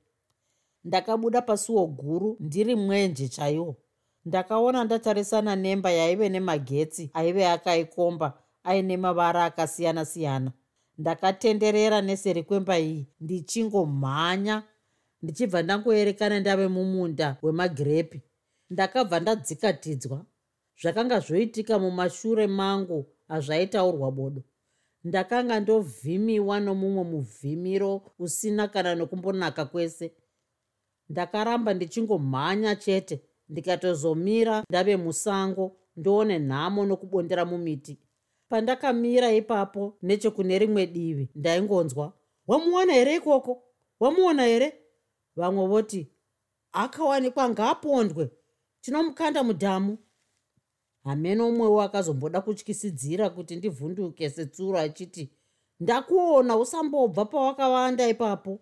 Ndakabuda 0.84 1.42
pasuwo 1.42 1.88
guru 1.88 2.38
ndiri 2.40 2.76
mwenje 2.76 3.28
chaiwo. 3.28 3.76
Ndakaona 4.26 4.84
ndatarisana 4.84 5.56
nemba 5.56 5.92
yaive 5.92 6.30
nemagetsi 6.30 7.12
aive 7.14 7.48
akaikomba 7.48 8.38
aine 8.64 8.98
mavara 8.98 9.46
akasiyana-siyana 9.46 10.52
ndakatenderera 10.98 12.02
neseri 12.02 12.44
kwemba 12.44 12.80
iyi. 12.80 13.08
Ndichingomhanya 13.22 14.64
ndichibva 15.22 15.62
ndangoerekana 15.62 16.40
ndave 16.40 16.68
mumunda 16.68 17.38
wemagirepi. 17.42 18.22
Ndakabva 18.70 19.20
ndadzikatidzwa. 19.20 20.26
Zvakanga 20.82 21.20
zvoitika 21.20 21.80
mumashure 21.80 22.48
mangu 22.48 23.06
hazvaitaurwa 23.28 24.12
bodo. 24.12 24.42
Ndakanga 25.04 25.60
ndovhimiwa 25.60 26.60
nomumwe 26.60 27.04
muvhimiro 27.04 28.12
usina 28.20 28.68
kana 28.68 28.96
nokumbonaka 28.96 29.66
kwese. 29.66 30.12
Ndakaramba 31.10 31.74
ndichingomhanya 31.74 32.76
chete 32.76 33.22
ndikatozomira 33.50 34.64
ndave 34.70 34.98
musango 34.98 35.78
ndoone 35.96 36.40
nhamo 36.40 36.86
nokubondera 36.86 37.46
mumiti 37.46 38.00
pandakamira 38.50 39.32
ipapo 39.34 39.98
nechekune 40.02 40.60
rimwe 40.60 40.88
divi 40.88 41.30
ndaingonzwa 41.36 42.14
wamuona 42.48 42.94
here 42.94 43.16
ikoko? 43.16 43.64
Wamuona 44.00 44.44
here? 44.44 44.74
Vamwe 45.36 45.68
voti 45.68 46.08
akawanikwa 46.72 47.50
ngaapondwe. 47.50 48.30
Tinomukanda 48.82 49.44
mudhamu. 49.44 49.98
Hameno 51.04 51.50
umwewo 51.50 51.82
akazomboda 51.82 52.42
kutyisidzira 52.42 53.30
kuti 53.30 53.56
ndivhunduke 53.56 54.30
setsuro 54.30 54.80
achiti 54.80 55.30
ndakuona 55.80 56.58
usambobva 56.58 57.26
pawakavanda 57.26 58.08
ipapo. 58.08 58.60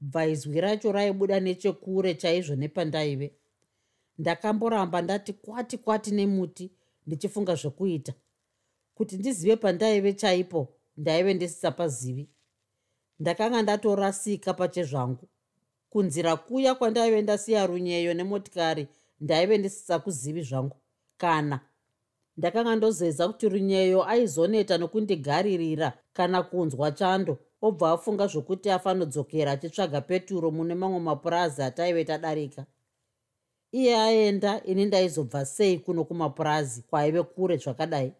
Bva 0.00 0.26
izwi 0.26 0.60
racho 0.60 0.92
raibuda 0.92 1.40
nechekure 1.40 2.14
chaizvo 2.14 2.56
nepandaive. 2.56 3.34
Ndakamboramba 4.18 5.02
ndati 5.02 5.32
kwati 5.32 5.78
kwati 5.78 6.10
nemuti 6.10 6.72
ndichifunga 7.06 7.54
zvokuita 7.54 8.14
kuti 8.98 9.16
ndizive 9.16 9.56
pandaive 9.56 10.12
chaipo 10.12 10.68
ndaive 10.96 11.34
ndisisapazivi 11.34 12.28
ndakanga 13.20 13.62
ndatorasika 13.62 14.54
pachezvangu 14.54 15.28
kunzira 15.90 16.36
kuya 16.36 16.74
kwandaive 16.74 17.22
ndasiya 17.22 17.66
runyeyo 17.66 18.14
nemotikari 18.14 18.88
ndaive 19.20 19.58
ndisisakuzivi 19.58 20.42
zvangu. 20.42 20.76
Kana 21.16 21.60
ndakanga 22.36 22.76
ndozeza 22.76 23.28
kuti 23.28 23.48
runyeyo 23.48 24.08
aizoneta 24.08 24.78
nokundigaririra 24.78 25.88
kana 26.12 26.42
kunzwa 26.42 26.92
chando 26.92 27.38
obva 27.62 27.90
afunga 27.92 28.26
zvokuti 28.26 28.70
afanodzokera 28.70 29.52
achitsvaga 29.52 30.00
peturo 30.00 30.50
mune 30.50 30.74
mamwe 30.74 31.00
mapurazi 31.00 31.62
ataive 31.62 32.04
tadarika. 32.04 32.66
Iye 33.72 33.96
aenda 33.96 34.62
ini 34.64 34.84
ndaizobva 34.84 35.44
sei 35.46 35.78
kuno 35.78 36.04
kumapurazi 36.04 36.82
kwaive 36.82 37.22
kure 37.22 37.56
zvakadai 37.56 38.12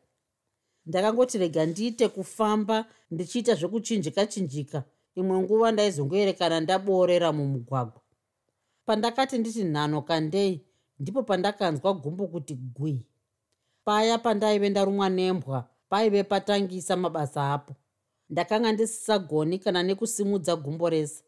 ndakangoti 0.89 1.39
rega 1.39 1.67
ndiite 1.67 2.09
kufamba 2.09 2.85
ndichiita 3.11 3.55
zvekuchinjika 3.55 4.27
chinjika. 4.27 4.85
Imwe 5.15 5.39
nguva 5.39 5.73
ndaizongoerekana 5.73 6.61
ndaboorera 6.61 7.33
mumugwagwa. 7.33 8.01
Pandakati 8.87 9.39
nditi 9.39 9.65
nhano 9.65 10.03
kandei 10.03 10.65
ndipo 10.99 11.23
pandakanzwa 11.23 11.93
gumbo 11.95 12.27
kuti 12.27 12.55
gwii. 12.55 13.03
Paya 13.85 14.19
pandaive 14.19 14.69
ndarumwa 14.69 15.09
nembwa 15.09 15.69
paive 15.89 16.23
patangisa 16.25 16.97
mabasa 16.97 17.53
apo. 17.53 17.75
Ndakanga 18.31 18.73
ndisisagoni 18.73 19.59
kana 19.59 19.83
nekusimudza 19.83 20.57
gumbo 20.57 20.91
rese. 20.91 21.25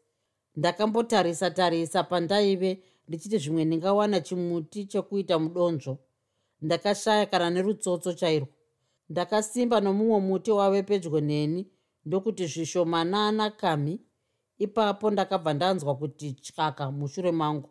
Ndakambotarisa 0.55 1.51
tarisa 1.51 2.03
pandaive 2.03 2.83
ndichiti 3.07 3.37
zvimwe 3.37 3.65
ndingawana 3.65 4.21
chimuti 4.21 4.85
chekuita 4.85 5.39
mudonzvo. 5.39 5.97
Ndakashaya 6.61 7.25
kana 7.25 7.49
nerutsotso 7.49 8.13
chairwo 8.13 8.47
ndakasimba 9.11 9.81
nomumwe 9.81 10.19
muti 10.27 10.51
wave 10.51 10.83
pedyo 10.83 11.19
neni 11.19 11.61
ndokuti 12.05 12.43
zvishomanana 12.47 13.45
kamhi 13.61 13.95
ipapo 14.57 15.11
ndakabva 15.11 15.53
ndanzwa 15.53 15.95
kuti 15.97 16.33
tyaka 16.33 16.91
mushure 16.91 17.31
mangu. 17.31 17.69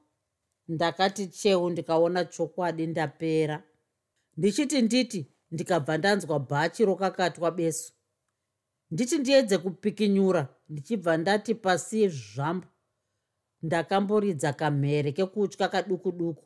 Ndakati 0.68 1.26
cheu 1.26 1.70
ndikaona 1.70 2.24
chokwadi 2.24 2.86
ndapera. 2.86 3.62
Ndichiti 4.36 4.82
nditi 4.82 5.20
ndikabva 5.50 5.98
ndanzwa 5.98 6.38
bhachi 6.38 6.84
rokakatwa 6.84 7.50
besu. 7.50 7.92
Nditi 8.90 9.18
ndiedze 9.18 9.58
kupikinyura 9.58 10.42
ndichibva 10.68 11.16
ndati 11.16 11.54
pasi 11.54 12.08
zvambo. 12.08 12.66
Ndakamboridza 13.62 14.52
kamhere 14.52 15.12
kekutya 15.12 15.68
kaduku 15.68 16.12
duku. 16.12 16.44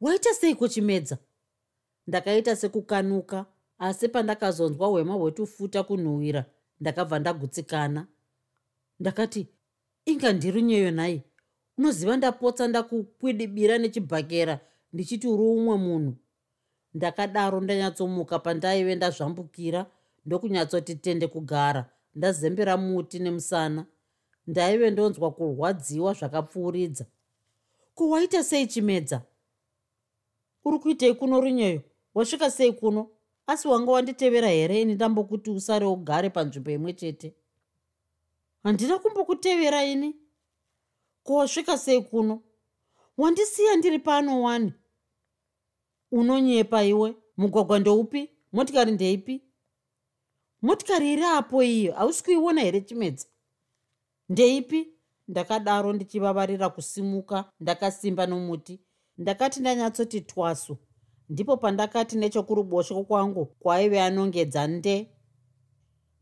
Waita 0.00 0.34
seiko 0.34 0.68
chimedza 0.68 1.18
ndakaita 2.06 2.56
sekukanuka 2.56 3.46
asi 3.78 4.08
pandakazonzwa 4.08 4.88
hwema 4.88 5.14
hwetufuta 5.14 5.82
kunhuhwira 5.82 6.44
ndakabva 6.80 7.18
ndagutsikana. 7.18 8.06
Ndakati 9.00 9.48
inga 10.04 10.32
ndirunyeyo 10.32 10.90
nhai? 10.90 11.22
Unoziva 11.78 12.16
ndapotsa 12.16 12.68
ndakukwidibira 12.68 13.78
nechibhakera 13.78 14.60
ndichiti 14.92 15.28
uri 15.28 15.42
umwe 15.42 15.76
munhu? 15.76 16.14
Ndakadaro 16.94 17.60
ndanyatsomuka 17.60 18.38
pandaive 18.38 18.94
ndazvambukira 18.94 19.86
ndokunyatsoti 20.26 20.94
tende 20.94 21.26
kugara 21.26 21.90
ndazembera 22.14 22.76
muti 22.76 23.18
nemusana. 23.18 23.86
Ndaive 24.46 24.90
ndonzwa 24.90 25.30
kurwadziwa 25.30 26.12
zvakapfuuridza. 26.14 27.06
Kuwaita 27.94 28.44
sei 28.44 28.66
chimedza? 28.66 29.22
Uri 30.64 30.78
kuitei 30.78 31.14
kuno 31.14 31.40
runyeyo 31.40 31.82
wasvika 32.14 32.50
sei 32.50 32.72
kuno 32.72 33.08
asi 33.46 33.68
wanga 33.68 33.92
wanditevera 33.92 34.48
here 34.48 34.80
ini 34.82 34.94
ndambokuti 34.94 35.50
usare 35.50 35.86
ugare 35.86 36.30
panzvimbo 36.30 36.70
imwe 36.70 36.92
chete? 36.92 37.34
Handina 38.62 38.98
kumbokutevera 38.98 39.84
ini? 39.84 40.16
Kowasvika 41.22 41.78
sei 41.78 42.02
kuno? 42.02 42.42
Wandisiya 43.18 43.76
ndiri 43.76 43.98
pano 43.98 44.42
wani? 44.42 44.72
Unonyepa 46.12 46.84
iwe? 46.84 47.16
Mugwagwa 47.36 47.78
ndoupi 47.78 48.30
motikari 48.52 48.92
ndeipi? 48.92 49.42
Motikari 50.62 51.12
iri 51.12 51.22
apo 51.24 51.62
iyo 51.62 51.92
hausi 51.94 52.24
kuiona 52.24 52.60
here 52.60 52.80
chimedza 52.80 53.26
ndeipi? 54.28 54.92
Ndakadaro 55.28 55.92
ndichivavarira 55.92 56.68
kusimuka 56.68 57.52
ndakasimba 57.60 58.26
nomuti 58.26 58.80
ndakati 59.18 59.60
ndanyatsoti 59.60 60.20
twasu 60.20 60.76
ndipo 61.28 61.56
pandakati 61.56 62.16
nechokuruboshwe 62.16 63.04
kwangu 63.04 63.46
kwaive 63.46 64.02
anongedza 64.02 64.66
nde 64.66 65.10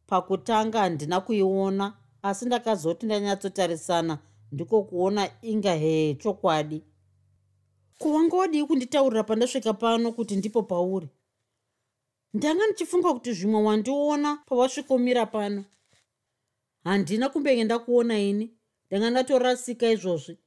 pakutanga 0.06 0.78
handina 0.78 1.20
kuiona 1.20 1.96
asi 2.22 2.46
ndakazoti 2.46 3.06
ndanyatsotarisana 3.06 4.18
ndiko 4.52 4.82
kuona 4.82 5.30
inga 5.42 5.74
hee 5.74 6.14
chokwadi. 6.14 6.84
Kuwanga 7.98 8.36
wadii 8.36 8.64
kunditaurira 8.64 9.22
pandasvika 9.24 9.72
pano 9.74 10.12
kuti 10.12 10.36
ndipo 10.36 10.62
pauri. 10.62 11.08
Ndanga 12.34 12.66
ndichifunga 12.66 13.12
kuti 13.12 13.32
zvimwe 13.32 13.62
wandiona 13.62 14.36
pawasvikomira 14.46 15.26
pano. 15.26 15.64
Handina 16.84 17.28
kumbenge 17.28 17.64
ndakuona 17.64 18.18
ini 18.18 18.54
ndanga 18.86 19.10
ndatorasika 19.10 19.90
izvozvi. 19.90 20.38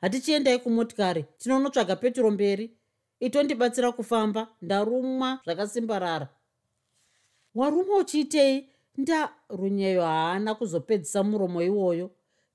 Hatichiendai 0.00 0.58
kumotikari 0.58 1.24
tinonotsvaga 1.38 1.96
petro 1.96 2.30
mberi 2.30 2.76
itondibatsira 3.22 3.92
kufamba 3.92 4.48
ndarumwa 4.62 5.40
zvakasimbarara. 5.44 6.28
Warumwa 7.54 7.98
uchiitei? 7.98 8.68
Nda 8.96 9.32
runyeyo 9.48 10.02
haana 10.02 10.54
kuzopedzisa 10.54 11.22
muromo 11.22 11.62
iwoyo. 11.62 12.10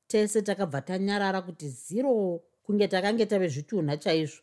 Tese 0.07 0.41
takabva 0.41 0.81
tanyarara 0.81 1.41
kuti 1.41 1.69
ziro 1.69 2.41
kunge 2.63 2.87
takange 2.87 3.25
tave 3.25 3.47
zvitunha 3.47 3.97
chaizvo. 3.97 4.41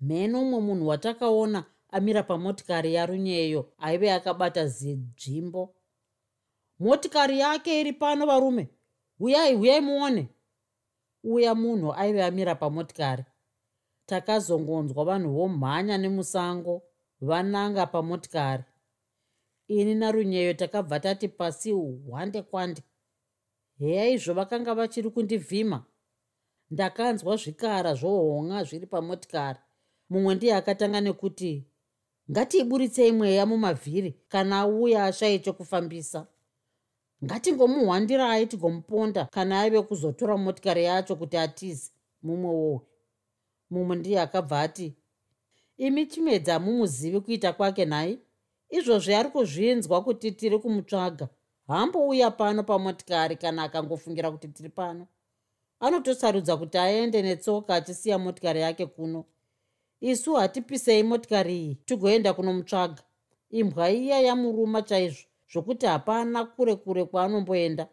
Mhene 0.00 0.38
umwe 0.38 0.60
munhu 0.60 0.86
watakaona 0.86 1.64
amira 1.88 2.22
pamotikari 2.22 2.94
yarunyeyo 2.94 3.72
aive 3.78 4.12
akabata 4.12 4.66
zedzvimbo 4.66 5.74
motikari 6.78 7.38
yake 7.38 7.80
iri 7.80 7.92
pano 7.92 8.26
varume. 8.26 8.68
Uyai 9.20 9.54
uyai 9.54 9.80
muone. 9.80 10.28
Uya 11.24 11.54
munhu 11.54 11.94
aive 11.94 12.24
amira 12.24 12.54
pamotikari 12.54 13.24
takazongonzwa 14.06 15.04
vanhu 15.04 15.30
vomhanya 15.32 15.98
nemusango 15.98 16.82
vananga 17.20 17.86
pamotikari. 17.86 18.64
Ini 19.68 19.94
narunyeyo 19.94 20.54
takabva 20.54 21.00
tati 21.00 21.28
pasi 21.28 21.72
hwande 21.72 22.42
kwande. 22.42 22.82
Heyaizvo 23.78 24.34
vakanga 24.34 24.74
vachiri 24.74 25.10
kundivhima. 25.10 25.84
Ndakanzwa 26.70 27.36
zvikara 27.36 27.94
zvohonga 27.94 28.64
zviri 28.64 28.86
pamotikari. 28.86 29.58
Mumwe 30.10 30.34
ndiye 30.34 30.54
akatanga 30.54 31.00
nekuti 31.00 31.66
ngatiiburitsei 32.30 33.12
mweya 33.12 33.46
mumavhiri 33.46 34.12
kana 34.28 34.58
auya 34.60 35.04
ashai 35.04 35.38
chokufambisa. 35.38 36.26
Ngatingomuhwandirai 37.24 38.46
tigomuponda 38.46 39.24
kana 39.24 39.60
aive 39.60 39.82
kuzotora 39.82 40.36
motikari 40.36 40.84
yacho 40.84 41.16
kuti 41.16 41.36
atize 41.36 41.90
mumwe 42.22 42.50
wohwe 42.50 42.91
mumwe 43.72 43.94
ndiye 43.96 44.18
akabva 44.20 44.56
ati 44.66 44.86
imi 45.86 46.06
chimedza 46.06 46.54
mumuzivi 46.64 47.20
kuita 47.20 47.52
kwake 47.52 47.84
nhai? 47.84 48.18
Izvozvi 48.76 49.14
ari 49.14 49.28
kuzvinzwa 49.34 50.04
kuti 50.04 50.32
tiri 50.32 50.58
kumutsvaga. 50.58 51.28
Hambouya 51.68 52.30
pano 52.30 52.62
pamotikari 52.62 53.36
kana 53.36 53.62
akangofungira 53.62 54.30
kuti 54.30 54.48
tiri 54.48 54.68
pano. 54.68 55.06
Anotosarudza 55.80 56.56
kuti 56.56 56.78
aende 56.78 57.22
netsoka 57.22 57.74
achisiya 57.74 58.18
motikari 58.18 58.60
yake 58.60 58.86
kuno. 58.86 59.24
Isu 60.00 60.34
hatipisei 60.34 61.02
motikari 61.02 61.54
iyi 61.56 61.74
tigoenda 61.74 62.32
kunomutsvaga. 62.34 63.02
Imbwa 63.50 63.90
iya 63.90 64.20
yamuruma 64.20 64.82
chaizvo 64.82 65.24
zvokuti 65.52 65.86
hapana 65.86 66.44
kure 66.44 66.74
kure 66.76 67.04
kwaanomboenda 67.04 67.88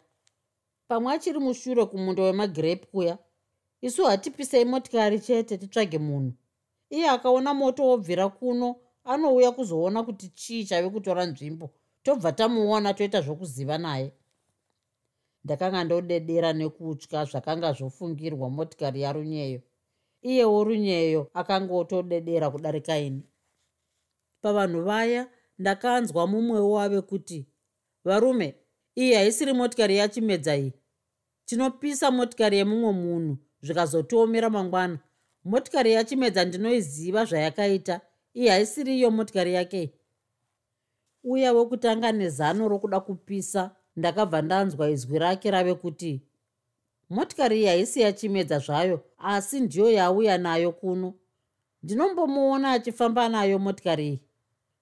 pamwe 0.88 1.12
achiri 1.14 1.38
mushure 1.38 1.86
kumundo 1.86 2.22
wemagirepi 2.22 2.86
kuya 2.86 3.18
isu 3.80 4.04
hatipisei 4.04 4.64
motikari 4.64 5.20
chete 5.20 5.58
titsvage 5.58 5.98
munhu. 5.98 6.32
Iye 6.90 7.08
akaona 7.08 7.54
moto 7.54 7.82
wobvira 7.84 8.28
kuno 8.28 8.76
anouya 9.04 9.52
kuzoona 9.52 10.02
kuti 10.02 10.28
chii 10.28 10.64
chave 10.64 10.90
kutora 10.90 11.26
nzvimbo. 11.26 11.70
Tobva 12.02 12.32
tamuona 12.32 12.94
toita 12.94 13.20
zvokuziva 13.20 13.78
naye. 13.78 14.12
Ndakanga 15.44 15.84
ndodedera 15.84 16.52
nekutya 16.52 17.24
zvakanga 17.24 17.72
zvofungirwa 17.72 18.50
motikari 18.50 19.00
yarunyeyo. 19.02 19.60
Iyewo 20.22 20.64
runyeyo 20.64 21.30
akanga 21.34 21.74
otodedera 21.74 22.50
kudarika 22.50 22.98
ini. 22.98 23.22
Pavanhu 24.42 24.82
vaya 24.82 25.28
ndakanzwa 25.58 26.26
mumwewo 26.26 26.80
ave 26.80 27.00
kuti 27.00 27.46
varume 28.04 28.56
iyi 28.96 29.14
haisiri 29.14 29.52
motikari 29.52 29.96
yachimedza 29.96 30.56
iyi. 30.56 30.72
Tinopisa 31.44 32.10
motikari 32.10 32.56
yemumwe 32.56 32.92
munhu 32.92 33.36
zvikazotiomera 33.62 34.50
mangwana. 34.50 34.98
Motikari 35.44 35.92
yachimedza 35.92 36.44
ndinoiziva 36.44 37.24
zvayakaita 37.24 38.00
iyi 38.34 38.48
haisiri 38.48 38.98
iyo 38.98 39.10
motikari 39.10 39.54
yake. 39.54 39.92
Uya 41.24 41.52
wekutanga 41.52 42.12
nezano 42.12 42.68
rokuda 42.68 43.00
kupisa 43.00 43.70
ndakabva 43.96 44.42
ndanzwa 44.42 44.90
izwi 44.90 45.18
rake 45.18 45.50
rave 45.50 45.74
kuti 45.74 46.22
motikari 47.10 47.56
iyi 47.58 47.66
haisi 47.66 48.00
yachimedza 48.00 48.58
zvayo 48.58 49.00
asi 49.18 49.60
ndiyo 49.60 49.90
yauya 49.90 50.38
nayo 50.38 50.72
kuno. 50.72 51.14
Ndinombomuona 51.82 52.72
achifamba 52.72 53.28
nayo 53.28 53.58
motikari 53.58 54.06
iyi. 54.08 54.20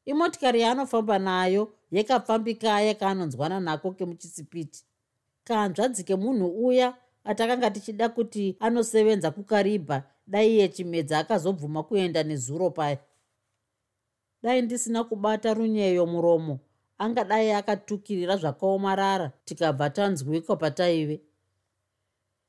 Imotikari 0.05 0.61
yaanofamba 0.61 1.19
nayo 1.19 1.73
yekapfambika 1.91 2.81
yakaanonzwana 2.81 3.61
nako 3.61 3.93
kemuchisipiti. 3.93 4.85
Kanzvadzi 5.45 6.05
kemunhu 6.05 6.67
uya 6.67 6.95
atakanga 7.31 7.71
tichida 7.71 8.09
kuti 8.09 8.57
anosevenza 8.61 9.31
kukaribha 9.31 10.03
dai 10.27 10.59
yechimedza 10.59 11.19
akazobvuma 11.19 11.83
kuenda 11.83 12.23
nezuro 12.23 12.71
paya 12.71 12.99
dai 14.43 14.63
ndisina 14.63 15.05
kubata 15.05 15.55
runyeyo 15.55 16.07
muromo 16.07 16.55
angadai 16.99 17.53
akatukirira 17.53 18.37
zvakaomarara 18.37 19.33
tikabva 19.45 19.91
tanzwikwa 19.91 20.57
pataive. 20.57 21.21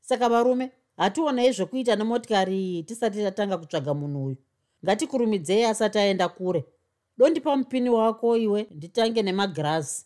Saka 0.01 0.30
varume 0.30 0.71
hationei 0.97 1.51
zvekuita 1.51 1.95
nemotikari 1.95 2.57
iyi 2.57 2.84
tisati 2.84 3.23
tatanga 3.23 3.57
kutsvaga 3.57 3.93
munhu 3.93 4.25
uyu. 4.25 4.38
Ngatikurumidzei 4.84 5.63
asati 5.63 5.97
aenda 5.99 6.30
kure. 6.30 6.65
Dondipa 7.17 7.57
mupini 7.57 7.89
wako 7.89 8.38
iwe 8.38 8.67
nditange 8.71 9.21
nemagirazi 9.21 10.05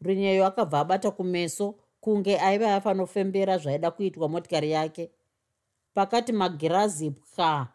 runyeyo 0.00 0.46
akabva 0.46 0.80
abata 0.80 1.10
kumeso 1.10 1.74
kunge 2.06 2.38
aiva 2.38 2.74
afanofembera 2.74 3.58
zvaida 3.58 3.90
kuitwa 3.90 4.28
motikari 4.28 4.70
yake. 4.70 5.10
Pakati 5.94 6.32
magirazi 6.32 7.10
pwa 7.10 7.68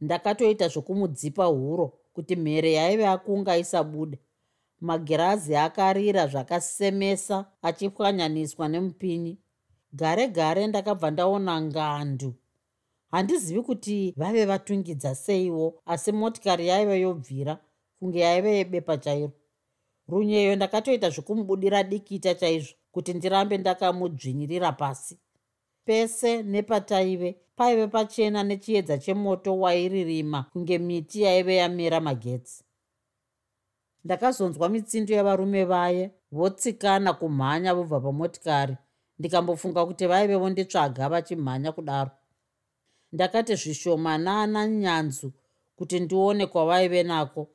ndakatoita 0.00 0.68
zvokumudzipa 0.68 1.44
huro 1.44 1.98
kuti 2.12 2.36
mhere 2.36 2.72
yaive 2.72 3.06
akunga 3.06 3.56
isabude. 3.56 4.18
Magirazi 4.80 5.56
akarira 5.56 6.26
zvakasemesa 6.26 7.46
achipwanyaniswa 7.62 8.68
nemupini 8.68 9.38
gare 9.92 10.28
gare 10.28 10.66
ndakabva 10.66 11.10
ndaona 11.10 11.60
ngandu. 11.60 12.34
Handizivi 13.10 13.62
kuti 13.62 14.14
vave 14.16 14.44
vatungidza 14.44 15.14
seiwo 15.14 15.82
asi 15.86 16.12
motikari 16.12 16.68
yaive 16.68 17.00
yobvira 17.00 17.58
kunge 17.98 18.20
yaive 18.20 18.56
yebepa 18.56 18.96
chairo. 18.96 19.32
Runyeyo 20.08 20.56
ndakatoita 20.56 21.10
zvekumubudira 21.10 21.82
dikita 21.82 22.34
chaizvo 22.34 22.81
kuti 22.92 23.14
ndirambe 23.14 23.58
ndakamudzvinyirira 23.58 24.72
pasi. 24.72 25.18
Pese 25.84 26.42
nepataive 26.42 27.36
paive 27.56 27.86
pachena 27.86 28.42
nechiedza 28.42 28.98
chemoto 28.98 29.58
wairirima 29.58 30.42
kunge 30.52 30.78
miti 30.78 31.22
yaive 31.22 31.56
yamera 31.56 32.00
magetsi. 32.00 32.64
Ndakazonzwa 34.04 34.68
mitsindo 34.68 35.14
yavarume 35.14 35.64
vaye 35.64 36.10
votsikana 36.32 37.12
kumhanya 37.12 37.74
vobva 37.74 38.00
pamotikari 38.00 38.76
ndikambofunga 39.18 39.86
kuti 39.86 40.06
vaive 40.06 40.36
vonditsvaga 40.36 41.08
vachimhanya 41.08 41.72
kudaro. 41.72 42.10
Ndakati 43.12 43.54
zvishomanana 43.54 44.66
nyanzu 44.66 45.32
kuti 45.76 46.00
ndione 46.00 46.46
kwavaive 46.46 47.02
nako 47.02 47.48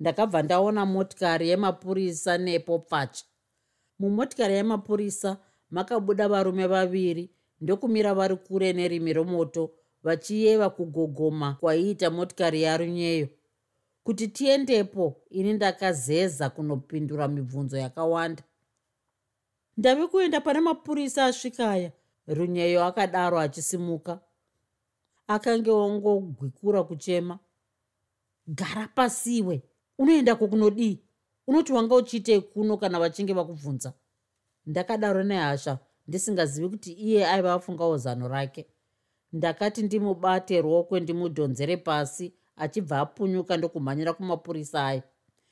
ndakabva 0.00 0.42
ndaona 0.42 0.86
motikari 0.86 1.48
yemapurisa 1.48 2.38
nepo 2.38 2.78
pacha 2.78 3.24
mumotikari 3.98 4.54
yemapurisa 4.54 5.38
makabuda 5.70 6.28
varume 6.28 6.66
vaviri 6.66 7.30
ndokumira 7.60 8.14
vari 8.14 8.36
kure 8.36 8.72
nerimi 8.72 9.12
romoto 9.12 9.70
vachiyeva 10.02 10.70
kugogoma 10.70 11.54
kwaiita 11.54 12.10
motikari 12.10 12.62
yarunyeyo. 12.62 13.28
Kuti 14.04 14.28
tiendepo 14.28 15.16
ini 15.30 15.52
ndakazeza 15.52 16.50
kunopindura 16.50 17.28
mibvunzo 17.28 17.76
yakawanda. 17.78 18.42
Ndave 19.76 20.06
kuenda 20.06 20.40
pane 20.40 20.60
mapurisa 20.60 21.24
asvikaya 21.24 21.92
runyeyo 22.26 22.84
akadaro 22.84 23.38
achisimuka. 23.40 24.20
Akange 25.26 25.70
wongogwikura 25.70 26.84
kuchema. 26.84 27.38
Gara 28.46 28.88
pasiwe 28.88 29.62
unoendako 29.98 30.48
kunodii 30.48 31.00
unoti 31.48 31.72
wanga 31.72 31.94
uchiitei 31.94 32.40
kuno 32.40 32.76
kana 32.76 32.98
vachinge 33.00 33.32
vakubvunza? 33.32 33.92
Ndakadaro 34.66 35.22
nehasha 35.24 35.78
ndisingazivi 36.08 36.68
kuti 36.68 36.92
iye 36.92 37.26
aiva 37.26 37.52
afungawo 37.52 37.96
zano 37.96 38.28
rake. 38.28 38.66
Ndakati 39.32 39.82
ndimubate 39.82 40.62
rokwe 40.62 41.00
ndimudhonzere 41.00 41.76
pasi 41.76 42.34
achibva 42.56 43.00
apunyuka 43.00 43.56
ndokumhanyira 43.56 44.12
kumapurisa 44.12 44.86
aya. 44.86 45.02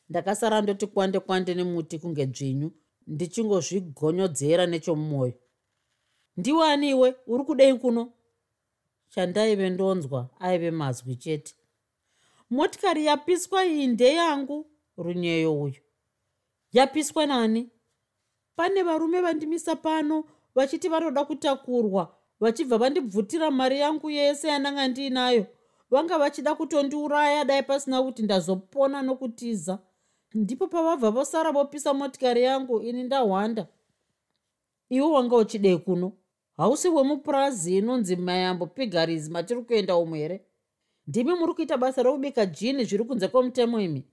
Ndakasara 0.09 0.61
ndoti 0.61 0.87
kwande 0.87 1.21
kwande 1.21 1.55
nemuti 1.55 1.99
kunge 1.99 2.27
dzvinyu 2.27 2.71
ndichingozvigonyodzera 3.07 4.67
nechomumwoyo. 4.67 5.35
Ndiwaniwe 6.37 7.15
uri 7.27 7.45
kudei 7.45 7.75
kuno? 7.75 8.13
Chandaive 9.09 9.71
ndonzwa 9.71 10.29
aive 10.41 10.71
mazwi 10.71 11.17
chete. 11.17 11.55
Motikari 12.51 13.07
yapiswa 13.07 13.65
iyi 13.67 13.87
ndeyangu 13.87 14.67
runyeyo 14.97 15.61
uyu 15.63 15.81
yapiswa 16.77 17.27
nani? 17.27 17.71
Pane 18.57 18.83
varume 18.83 19.21
vandimisa 19.21 19.77
pano 19.77 20.25
vachiti 20.55 20.89
vanoda 20.89 21.25
kutakurwa 21.25 22.17
vachibva 22.41 22.79
vandibvutira 22.79 23.51
mari 23.51 23.81
yangu 23.81 24.11
yese 24.11 24.49
yandanga 24.49 24.89
ndiinayo 24.89 25.47
vanga 25.91 26.19
vachida 26.19 26.55
kutondiuraya 26.55 27.45
dai 27.45 27.63
pasina 27.63 28.03
kuti 28.03 28.23
ndazopona 28.23 29.03
nokutiza. 29.03 29.79
Ndipo 30.35 30.67
pavabva 30.69 31.11
vosara 31.11 31.53
vopisa 31.53 31.95
motikari 31.95 32.43
yangu 32.43 32.81
ini 32.83 33.03
ndahwanda. 33.03 33.67
Iwe 34.91 35.07
wanga 35.09 35.37
uchidei 35.37 35.79
kuno? 35.79 36.13
Hausi 36.57 36.89
wemupurazi 36.89 37.79
inonzi 37.79 38.17
mayambo 38.17 38.67
pigaris 38.67 39.29
matiri 39.31 39.63
kuenda 39.63 39.97
umu 39.97 40.15
here? 40.15 40.47
Ndimi 41.07 41.35
muri 41.35 41.55
kuita 41.55 41.77
basa 41.77 42.03
rokubika 42.03 42.47
jini 42.47 42.85
zviri 42.85 43.05
kunze 43.05 43.29
kwomutemo 43.29 43.81
imi? 43.81 44.05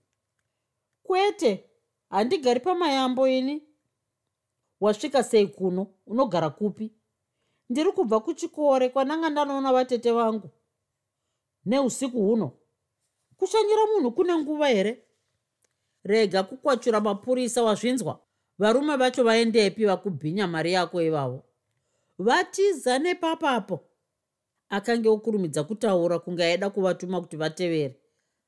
Kwete 1.04 1.70
handigari 2.14 2.60
pamayambo 2.60 3.28
ini. 3.28 3.64
Wasvika 4.82 5.24
sei 5.24 5.48
kuno? 5.48 5.88
Unogara 6.08 6.50
kupi? 6.50 6.92
Ndiri 7.70 7.92
kubva 7.92 8.20
kuchikore 8.20 8.90
kwananga 8.90 9.30
ndanoona 9.30 9.74
vatete 9.74 10.12
vangu. 10.12 10.50
Neusiku 11.66 12.18
huno? 12.26 12.52
Kushanyira 13.38 13.86
munhu 13.86 14.12
kune 14.12 14.36
nguva 14.36 14.68
here? 14.68 15.04
Rega 16.04 16.44
kukwachura 16.44 17.02
mapurisa 17.02 17.64
wazvinzwa. 17.64 18.20
Varume 18.60 18.96
vacho 18.98 19.24
vaendepi 19.24 19.86
vakubhinya 19.86 20.48
mari 20.48 20.74
yako 20.74 21.02
ivavo. 21.02 21.44
Vatiza 22.20 23.00
nepapapo 23.00 23.80
akange 24.70 25.10
okurumidza 25.10 25.64
kutaura 25.64 26.20
kunge 26.20 26.44
aida 26.44 26.70
kuvatuma 26.70 27.22
kuti 27.22 27.38
vatevere. 27.38 28.00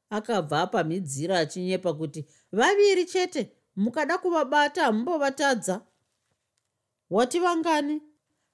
Akabva 0.09 0.61
apamhidzira 0.61 1.39
achinyepa 1.39 1.93
kuti 1.93 2.25
vaviri 2.51 3.05
chete 3.05 3.54
mukada 3.75 4.17
kuvabata 4.17 4.83
hamumbovatadza 4.83 5.81
wati 7.09 7.39
vangani 7.39 8.01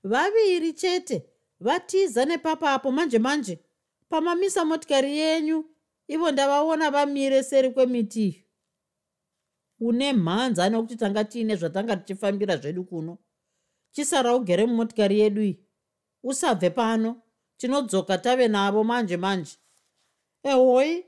vaviri 0.04 0.74
chete 0.74 1.26
vatiza 1.60 2.26
nepapapo 2.26 2.92
manje 2.92 3.20
manje 3.20 3.60
pamamisa 4.10 4.66
motikari 4.66 5.18
yenyu 5.18 5.66
ivo 6.08 6.32
ndavaona 6.32 6.92
vamire 6.92 7.44
seri 7.44 7.70
kwemiti. 7.70 8.28
Iyo 8.28 8.46
une 9.90 10.14
mhanza 10.14 10.70
nekuti 10.70 10.96
tanga 10.96 11.24
tiine 11.24 11.56
zvatanga 11.56 11.96
tichifambira 11.96 12.58
zvedu 12.58 12.84
kuno. 12.84 13.18
Chisara 13.92 14.36
ugere 14.36 14.66
mumotikari 14.66 15.20
yedu 15.20 15.42
iyi. 15.42 15.60
Usabve 16.24 16.70
pano 16.70 17.22
tinodzoka 17.58 18.18
tave 18.18 18.48
navo 18.48 18.84
manje 18.84 19.18
manje 19.18 19.58
ehoi 20.44 21.06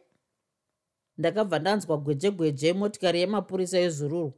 ndakabva 1.18 1.60
ndanzwa 1.60 1.98
gweje 1.98 2.32
gweje 2.32 2.74
motikari 2.74 3.20
yemapurisa 3.20 3.80
ezururu. 3.80 4.34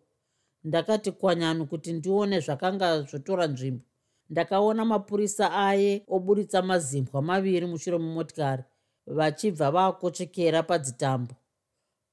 Ndakati 0.64 1.12
kwanyanu 1.12 1.62
kuti 1.68 1.94
ndione 1.94 2.40
zvakanga 2.40 3.02
zvotora 3.02 3.48
nzvimbo. 3.48 3.84
Ndakaona 4.30 4.86
mapurisa 4.86 5.46
aye 5.68 5.92
oburitsa 6.08 6.62
mazimbwa 6.62 7.22
maviri 7.22 7.66
mushure 7.66 7.98
mumotikari 7.98 8.64
vachibva 9.08 9.72
vakochekera 9.72 10.64
padzitambo. 10.64 11.34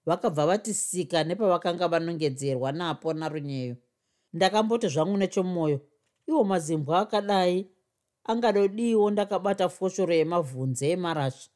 Vakabva 0.06 0.46
vatisika 0.46 1.24
nepavakanga 1.24 1.88
vanongedzerwa 1.88 2.72
napo 2.72 3.12
narunyeyo. 3.12 3.76
Ndakamboti 4.32 4.88
zvangu 4.88 5.16
nechomwoyo 5.16 5.80
iwo 6.28 6.44
mazimbwa 6.44 7.00
akadai 7.00 7.70
angadodiwo 8.24 9.10
ndakabata 9.10 9.68
foshoro 9.68 10.14
yemavhunze 10.14 10.90
emarasha 10.90 11.50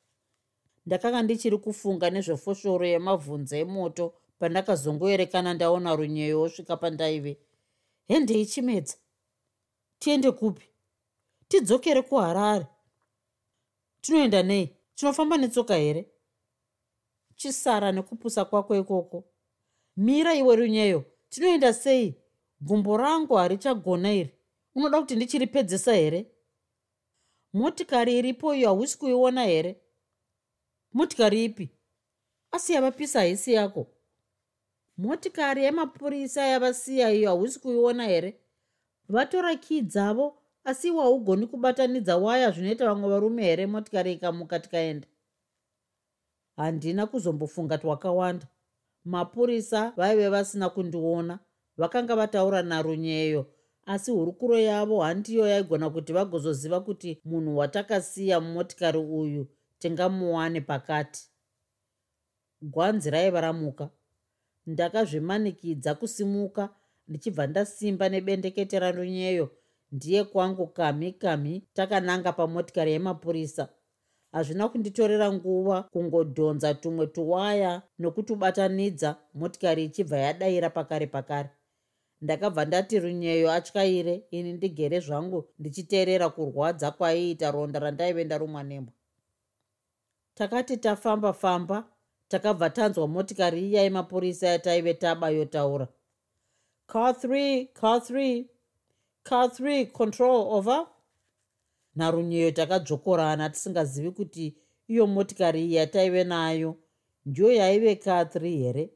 ndakanga 0.87 1.23
ndichiri 1.23 1.59
kufunga 1.59 2.11
nezvefoshoro 2.11 2.87
yemavhunze 2.87 3.59
emoto 3.61 4.15
pandakazongoerekana 4.39 5.55
ndaona 5.55 5.97
runyeyo 5.97 6.43
osvika 6.43 6.77
pandaive. 6.77 7.39
Hendei 8.09 8.47
chimedza 8.47 8.97
tiende 9.99 10.31
kupi? 10.31 10.67
Tidzokere 11.49 12.03
kuharare. 12.03 12.67
Tinoenda 14.01 14.43
nei? 14.43 14.77
Tinofamba 14.95 15.37
netsoka 15.37 15.75
here? 15.77 16.07
Chisara 17.37 17.93
nekupusa 17.93 18.45
kwako 18.45 18.77
ikoko. 18.77 19.25
Mira 19.97 20.35
iwe 20.35 20.57
runyeyo 20.57 21.05
tinoenda 21.29 21.73
sei? 21.75 22.15
Gumbo 22.61 22.97
rangu 22.97 23.35
harichagona 23.35 24.13
iri. 24.13 24.31
Unoda 24.75 25.01
kuti 25.01 25.17
ndichiripedzesa 25.17 25.95
here? 25.95 26.27
Motikari 27.53 28.19
iripo 28.19 28.55
iyo 28.55 28.69
hausi 28.69 28.99
kuiona 28.99 29.45
here 29.45 29.81
motikari 30.97 31.45
ipi? 31.45 31.71
Asi 32.51 32.73
yavapisa 32.73 33.19
haisi 33.19 33.53
yako. 33.53 33.87
Motikari 34.97 35.65
yemapurisa 35.65 36.47
yavasiya 36.47 37.11
iyo 37.13 37.29
hausi 37.29 37.61
kuiona 37.61 38.05
here? 38.07 38.41
Vatora 39.09 39.57
kii 39.57 39.81
dzavo 39.81 40.39
asi 40.65 40.89
iwo 40.89 41.03
haugoni 41.03 41.47
kubatanidza 41.47 42.17
waya 42.17 42.51
zvinoita 42.51 42.87
vamwe 42.87 43.09
varume 43.11 43.43
here 43.43 43.67
motikari 43.67 44.13
ikamuka 44.13 44.61
tikaenda? 44.61 45.09
Handina 46.57 47.07
kuzombofunga 47.07 47.79
twakawanda. 47.79 48.47
Mapurisa 49.05 49.93
vaive 49.97 50.29
vasina 50.29 50.69
kundiona 50.71 51.39
vakanga 51.77 52.17
vataura 52.17 52.63
narunyeyo 52.63 53.47
asi 53.87 54.11
hurukuro 54.11 54.59
yavo 54.59 55.01
handiyo 55.01 55.47
yaigona 55.47 55.91
kuti 55.91 56.13
vagozoziva 56.13 56.81
kuti 56.81 57.21
munhu 57.25 57.57
watakasiya 57.57 58.41
mumotikari 58.41 58.99
uyu 58.99 59.47
tingamuwane 59.79 60.61
pakati. 60.61 61.23
Gwanzi 62.63 63.11
raiva 63.11 63.41
ramuka. 63.41 63.91
Ndakazvimanikidza 64.67 65.95
kusimuka 65.95 66.69
ndichibva 67.09 67.47
ndasimba 67.47 68.09
nebendekete 68.09 68.79
ranunyeyo 68.79 69.51
ndiye 69.93 70.25
kwangu 70.25 70.67
kamhi 70.67 71.13
kamhi 71.13 71.55
takananga 71.75 72.33
pamotikari 72.33 72.93
yemapurisa. 72.93 73.69
Hazvina 74.33 74.69
kunditorera 74.69 75.33
nguva 75.33 75.83
kungodhonza 75.83 76.75
tumwe 76.75 77.07
tuwaya 77.07 77.83
nokutubatanidza 77.99 79.17
motikari 79.35 79.85
ichibva 79.85 80.19
yadayira 80.19 80.71
pakare 80.71 81.07
pakare. 81.07 81.51
Ndakabva 82.21 82.65
ndati 82.65 82.99
runyeyo 83.01 83.53
atyaire 83.53 84.15
ini 84.31 84.53
ndigere 84.53 85.01
zvangu 85.01 85.49
ndichiteerera 85.59 86.29
kurwadza 86.29 86.91
kwaiita 86.91 87.51
ronda 87.51 87.79
randaive 87.81 88.25
ndarumwa 88.25 88.63
nembwa 88.63 88.95
takati 90.37 90.77
tafamba 90.77 91.33
famba 91.33 91.85
takabva 92.29 92.71
tanzwa 92.71 93.09
motikari 93.09 93.69
iya 93.69 93.83
yemapurisa 93.83 94.47
yataive 94.47 94.95
taba 94.95 95.31
yotaura. 95.31 95.89
Car 96.87 97.15
3 97.15 97.67
car 97.73 97.99
3 98.01 98.45
car 99.23 99.47
3 99.49 99.87
control 99.87 100.47
over. 100.51 100.87
Narunyeyo 101.97 102.51
takadzokorana 102.51 103.51
tisingazivi 103.51 104.11
kuti 104.11 104.57
iyo 104.89 105.07
motikari 105.07 105.65
iyi 105.65 105.75
yataive 105.75 106.25
nayo 106.25 106.77
ndiyo 107.27 107.53
yaive 107.53 107.95
ka3 107.95 108.59
here? 108.63 108.91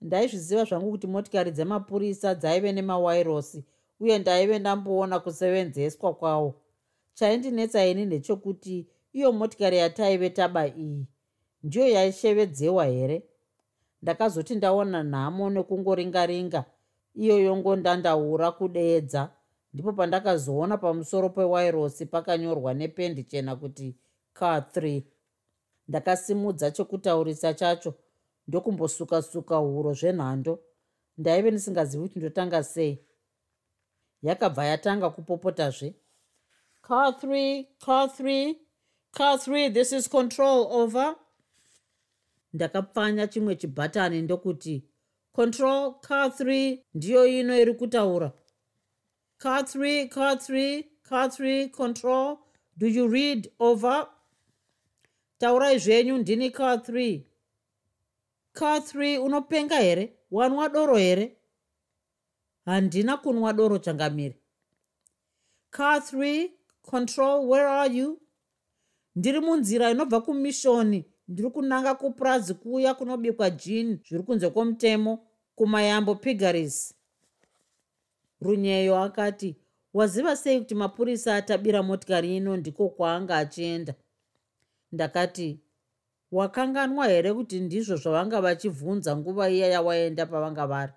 Ndaizviziva 0.00 0.64
zvangu 0.64 0.90
kuti 0.90 1.06
motikari 1.06 1.50
dzemapurisa 1.50 2.34
dzaive 2.34 2.72
nemawairosi 2.72 3.64
uye 4.00 4.18
ndaive 4.18 4.58
ndamboona 4.58 5.20
kusevenzeswa 5.20 6.14
kwawo 6.14 6.54
chaindinetsa 7.14 7.86
ini 7.86 8.06
ndechekuti 8.06 8.86
iyo 9.14 9.32
motikari 9.32 9.76
yataive 9.76 10.30
taba 10.30 10.66
iyi. 10.66 11.06
Ndiyo 11.62 11.88
yaishevedzewa 11.88 12.84
here? 12.86 13.22
Ndakazoti 14.02 14.54
ndaona 14.54 15.02
nhamo 15.02 15.50
nekungoringaringa. 15.50 16.64
Iyo 17.14 17.38
yongondandaura 17.38 18.50
kudeedza. 18.52 19.30
Ndipo 19.72 19.92
pandakazoona 19.92 20.76
pamusoro 20.78 21.28
pewairosi 21.30 22.06
pakanyorwa 22.06 22.74
nependi 22.74 23.24
chena 23.24 23.56
kuti 23.56 23.96
car 24.32 24.60
3 24.74 25.02
ndakasimudza 25.88 26.70
chekutaurisa 26.70 27.54
chacho. 27.54 27.94
Ndokumbosuka-suka 28.48 29.56
huro 29.56 29.92
zvenhando. 29.94 30.58
Ndaive 31.18 31.50
ndisingazivi 31.50 32.02
kuti 32.02 32.18
ndotanga 32.18 32.62
sei. 32.62 32.98
Yakabva 34.22 34.64
yatanga 34.64 35.10
kupopotazve. 35.10 35.94
Car 36.82 37.08
3 37.08 37.66
car 37.86 38.06
3 38.08 38.54
car 39.16 39.38
3 39.38 39.68
this 39.70 39.92
is 39.92 40.08
control 40.08 40.68
over. 40.70 41.16
Ndakapfanya 42.52 43.26
chimwe 43.26 43.56
chibhatani 43.56 44.22
ndokuti 44.22 44.84
control 45.32 45.94
car 46.00 46.28
3 46.28 46.78
ndiyo 46.94 47.26
ino 47.26 47.58
iri 47.58 47.74
kutaura. 47.74 48.32
Car 49.38 49.62
3 49.62 50.08
car 50.08 50.34
3 50.36 50.84
car 51.02 51.28
3 51.28 51.68
control. 51.70 52.38
Do 52.76 52.86
you 52.86 53.08
read 53.08 53.50
over? 53.58 54.08
Taurai 55.38 55.78
zvenyu 55.78 56.18
ndini 56.18 56.50
car 56.50 56.76
3 56.78 57.20
car 58.52 58.78
3 58.80 59.18
unopenga 59.18 59.76
here? 59.76 60.16
Wanwa 60.30 60.68
doro 60.68 60.96
here? 60.96 61.36
Handina 62.66 63.16
kunwa 63.16 63.52
doro 63.52 63.78
changamiri 63.78 64.36
car 65.70 65.98
3 66.00 66.50
control 66.82 67.48
where 67.48 67.68
are 67.68 67.94
you 67.94 68.20
ndiri 69.16 69.40
munzira 69.40 69.90
inobva 69.90 70.20
kumishoni. 70.20 71.04
Ndiri 71.28 71.50
kunanga 71.50 71.94
kupurazi 71.94 72.54
kuya 72.54 72.94
kunobikwa 72.94 73.50
jini 73.50 74.00
zviri 74.08 74.22
kunze 74.22 74.50
kwomutemo 74.50 75.26
kumayambo 75.54 76.14
pigaris. 76.14 76.94
Runyeyo 78.40 78.98
akati 78.98 79.56
waziva 79.94 80.36
sei 80.36 80.58
kuti 80.58 80.74
mapurisa 80.74 81.36
atabira 81.36 81.82
motikari 81.82 82.36
ino 82.36 82.56
ndiko 82.56 82.88
kwaanga 82.88 83.36
achienda? 83.36 83.94
Ndakati 84.92 85.60
wakanganwa 86.32 87.06
here 87.06 87.32
kuti 87.34 87.60
ndizvo 87.60 87.96
zvavanga 87.96 88.40
vachibvunza 88.40 89.16
nguva 89.16 89.50
iya 89.50 89.66
yawaenda 89.66 90.26
pavanga 90.26 90.66
vari? 90.66 90.92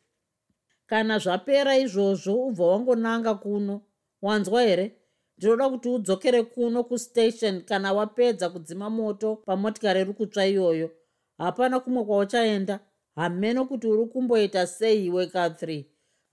Kana 0.86 1.18
zvapera 1.18 1.78
izvozvo 1.78 2.46
ubva 2.46 2.66
wangonanga 2.66 3.34
kuno. 3.34 3.80
Wanzwa 4.22 4.62
here? 4.62 4.96
Ndinoda 5.38 5.70
kuti 5.70 5.88
udzokere 5.88 6.42
kuno 6.42 6.84
kustation 6.84 7.62
kana 7.62 7.92
wapedza 7.92 8.50
kudzima 8.50 8.90
moto 8.90 9.36
pamotikari 9.36 10.00
iri 10.00 10.12
kutsva 10.12 10.46
iyoyo. 10.46 10.90
Hapana 11.38 11.80
kumwe 11.80 12.04
kwauchaenda. 12.04 12.80
Hameno 13.14 13.64
kuti 13.64 13.86
uri 13.86 14.06
kumboita 14.06 14.66
sei 14.66 15.06
iwe 15.06 15.26
ka3 15.26 15.84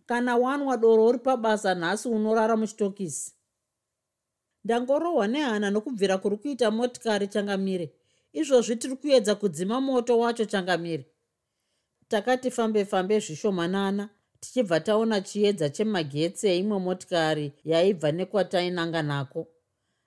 kana 0.06 0.38
wanwa 0.38 0.78
doro 0.78 1.06
uri 1.06 1.20
pabasa 1.20 1.76
nhasi 1.76 2.08
unorara 2.10 2.58
muchitokisi 2.58 3.41
ndangorohwa 4.66 5.28
nehana 5.28 5.70
nokubvira 5.72 6.18
kuri 6.18 6.38
kuita 6.38 6.72
motikari 6.72 7.28
changamire 7.28 7.88
izvozvi 8.34 8.76
tiri 8.76 8.95
kuedza 8.95 9.36
kudzima 9.36 9.82
moto 9.82 10.20
wacho 10.20 10.45
changamire. 10.45 11.05
Takati 12.07 12.51
fambe 12.51 12.86
fambe 12.86 13.20
zvishomanana 13.20 14.09
tichibva 14.39 14.80
taona 14.80 15.22
chiedza 15.22 15.70
chemagetsi 15.70 16.47
eimwe 16.47 16.80
motikari 16.80 17.51
yaibva 17.66 18.12
nekwatainanga 18.12 19.01
nako. 19.01 19.47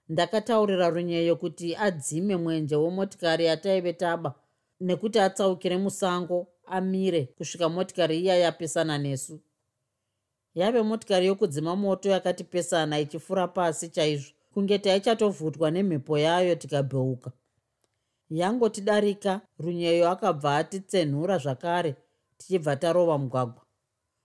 Ndakataurira 0.09 0.89
runyeyo 0.91 1.37
kuti 1.37 1.77
adzime 1.77 2.37
mwenje 2.37 2.77
wemotikari 2.77 3.45
yataive 3.45 3.93
taba 3.93 4.35
nekuti 4.81 5.19
atsaukire 5.19 5.77
musango 5.77 6.47
amire 6.67 7.23
kusvika 7.37 7.69
motikari 7.69 8.21
iya 8.21 8.37
yapesana 8.37 8.99
nesu. 8.99 9.41
Yave 10.55 10.83
motikari 10.83 11.27
yokudzima 11.27 11.77
moto 11.77 12.11
yakatipesana 12.11 13.01
ichifura 13.01 13.49
pasi 13.49 13.89
chaizvo 13.89 14.33
kunge 14.55 14.79
taichatovhutwa 14.79 15.71
nemhepo 15.71 16.19
yayo 16.19 16.55
tikabheuka. 16.55 17.31
Yangotidarika 18.31 19.41
runyeyo 19.59 20.11
akabva 20.11 20.57
atitsenhura 20.57 21.39
zvakare 21.39 21.97
tichibva 22.39 22.77
tarova 22.77 23.19
mugwagwa. 23.19 23.63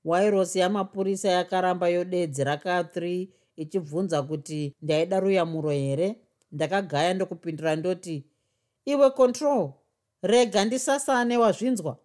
Wairosi 0.06 0.60
yamapurisa 0.60 1.30
yakaramba 1.30 1.88
yodedzi 1.90 2.44
raka3 2.44 3.28
ichibvunza 3.56 4.24
kuti 4.24 4.76
ndaida 4.82 5.20
ruyamuro 5.20 5.70
here? 5.70 6.16
Ndakagaya 6.52 7.14
ndokupindura 7.14 7.76
ndoti 7.76 8.26
iwe 8.86 9.10
control 9.10 9.72
rega 10.22 10.66
ndisasane 10.66 11.38
wazvinzwa. 11.38 11.98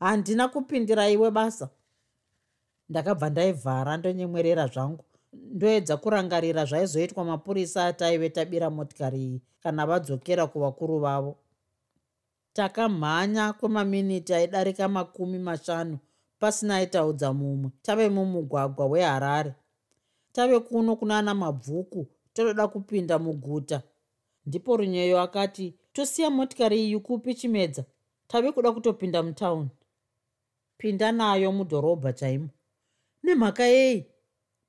Handina 0.00 0.48
kupindira 0.48 1.08
iwe 1.10 1.30
basa 1.30 1.68
ndakabva 2.88 3.30
ndaivhara 3.30 3.96
ndonyemwerera 3.96 4.66
zvangu 4.66 5.04
ndoedza 5.32 5.96
kurangarira 5.96 6.64
zvaizoitwa 6.64 7.24
mapurisa 7.24 7.86
ataive 7.86 8.30
tabira 8.30 8.70
motikari 8.70 9.18
iyi 9.24 9.42
kana 9.62 9.86
vadzokera 9.86 10.46
kuvakuru 10.46 10.98
vavo. 10.98 11.36
Takamhanya 12.52 13.52
kwemaminiti 13.52 14.34
aidarika 14.34 14.88
makumi 14.88 15.38
mashanu 15.38 15.98
pasina 16.38 16.76
aitaudza 16.76 17.32
mumwe. 17.32 17.70
Tave 17.82 18.08
mumugwagwa 18.08 18.86
weharare. 18.86 19.54
Tave 20.32 20.60
kuno 20.60 20.96
kunana 20.96 21.34
mabvuku 21.34 22.06
totoda 22.32 22.68
kupinda 22.68 23.18
muguta. 23.18 23.82
Ndipo 24.46 24.76
runyeyo 24.76 25.20
akati 25.20 25.74
tosiya 25.92 26.30
motikari 26.30 26.84
iyi 26.84 26.98
kupi 27.00 27.34
chimedza? 27.34 27.84
Tave 28.26 28.52
kuda 28.52 28.72
kutopinda 28.72 29.22
mutauni. 29.22 29.68
Pinda 30.76 31.12
nayo 31.12 31.52
mudhorobha 31.52 32.12
chaimo. 32.12 32.48
Nemhaka 33.22 33.64
yei 33.64 34.11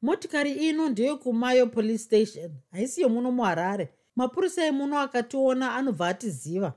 motikari 0.04 0.52
ino 0.52 0.90
ndeyekumayo 0.90 1.68
police 1.68 2.04
station. 2.04 2.52
Haisi 2.72 3.02
yomuno 3.02 3.32
muharare. 3.32 3.90
Mapurisa 4.16 4.66
emuno 4.66 5.00
akationa 5.00 5.76
anobva 5.76 6.08
atiziva. 6.08 6.74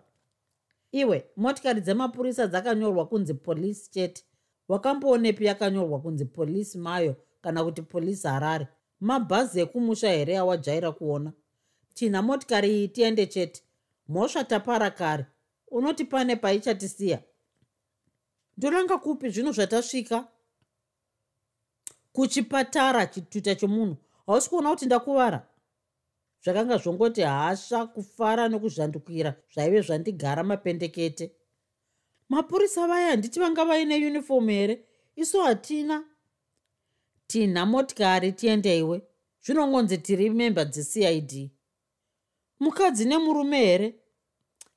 Iwe 0.92 1.26
motikari 1.36 1.80
dzemapurisa 1.80 2.46
dzakanyorwa 2.46 3.06
kunzi 3.06 3.34
polisi 3.34 3.90
chete 3.90 4.24
wakamboonepi 4.68 5.44
yakanyorwa 5.44 6.00
kunzi 6.00 6.24
polisi 6.24 6.78
mayo 6.78 7.16
kana 7.40 7.64
kuti 7.64 7.82
polisi 7.82 8.26
harare. 8.26 8.68
Mabhazi 9.00 9.60
ekumusha 9.60 10.10
here 10.10 10.38
awajaira 10.38 10.92
kuona? 10.92 11.32
Tina 11.94 12.22
motikari 12.22 12.68
iyi 12.70 12.88
tiende 12.88 13.26
chete. 13.26 13.62
Mhosva 14.08 14.44
tapara 14.44 14.90
kare. 14.90 15.26
Unoti 15.70 16.04
pane 16.04 16.36
paichatisiya 16.36 17.22
ndoranga 18.56 18.98
kupi 18.98 19.28
zvino 19.28 19.52
zvatasvika 19.52 20.28
kuchipatara 22.16 23.06
chituta 23.06 23.54
chomunhu. 23.54 23.96
Hausi 24.26 24.50
kuona 24.50 24.70
kuti 24.70 24.86
ndakuvara? 24.86 25.48
Zvakanga 26.44 26.76
zvongoti 26.78 27.20
hasha 27.22 27.86
kufara 27.86 28.48
nokuzvandukira 28.48 29.34
zvaive 29.54 29.80
zvandigara 29.80 30.42
mapendekete. 30.44 31.32
Mapurisa 32.28 32.86
vaya 32.86 33.10
handiti 33.10 33.40
vanga 33.40 33.64
vaine 33.64 33.96
yunifomu 33.96 34.48
here? 34.50 34.84
Isu 35.16 35.40
hatina. 35.40 36.04
Tina 37.26 37.66
motikari 37.66 38.32
tiendeiwe 38.32 39.02
zvinongonzi 39.44 39.98
tiri 39.98 40.30
memba 40.30 40.64
dzecid 40.64 41.50
mukadzi 42.60 43.04
nemurume 43.04 43.58
here? 43.58 43.94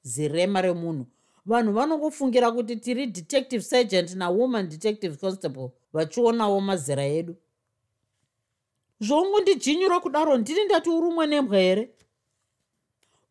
Zirema 0.02 0.62
remunhu. 0.62 1.06
Vanhu 1.46 1.74
vanongofungira 1.74 2.52
kuti 2.52 2.76
tiri 2.76 3.08
detective 3.08 3.64
sergent 3.64 4.16
nawoman 4.16 4.70
detective 4.70 5.18
constable 5.18 5.72
vachionawo 5.94 6.62
mazera 6.62 7.04
edu. 7.04 7.36
Zvoungondijinyura 9.00 10.00
kudaro 10.00 10.38
ndini 10.38 10.66
ndati 10.66 10.90
urumwe 10.90 11.28
nembwa 11.28 11.58
here? 11.58 11.90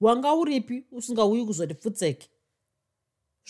Wanga 0.01 0.35
uripi 0.35 0.85
usingauyi 0.93 1.45
kuzotifutseke 1.47 2.29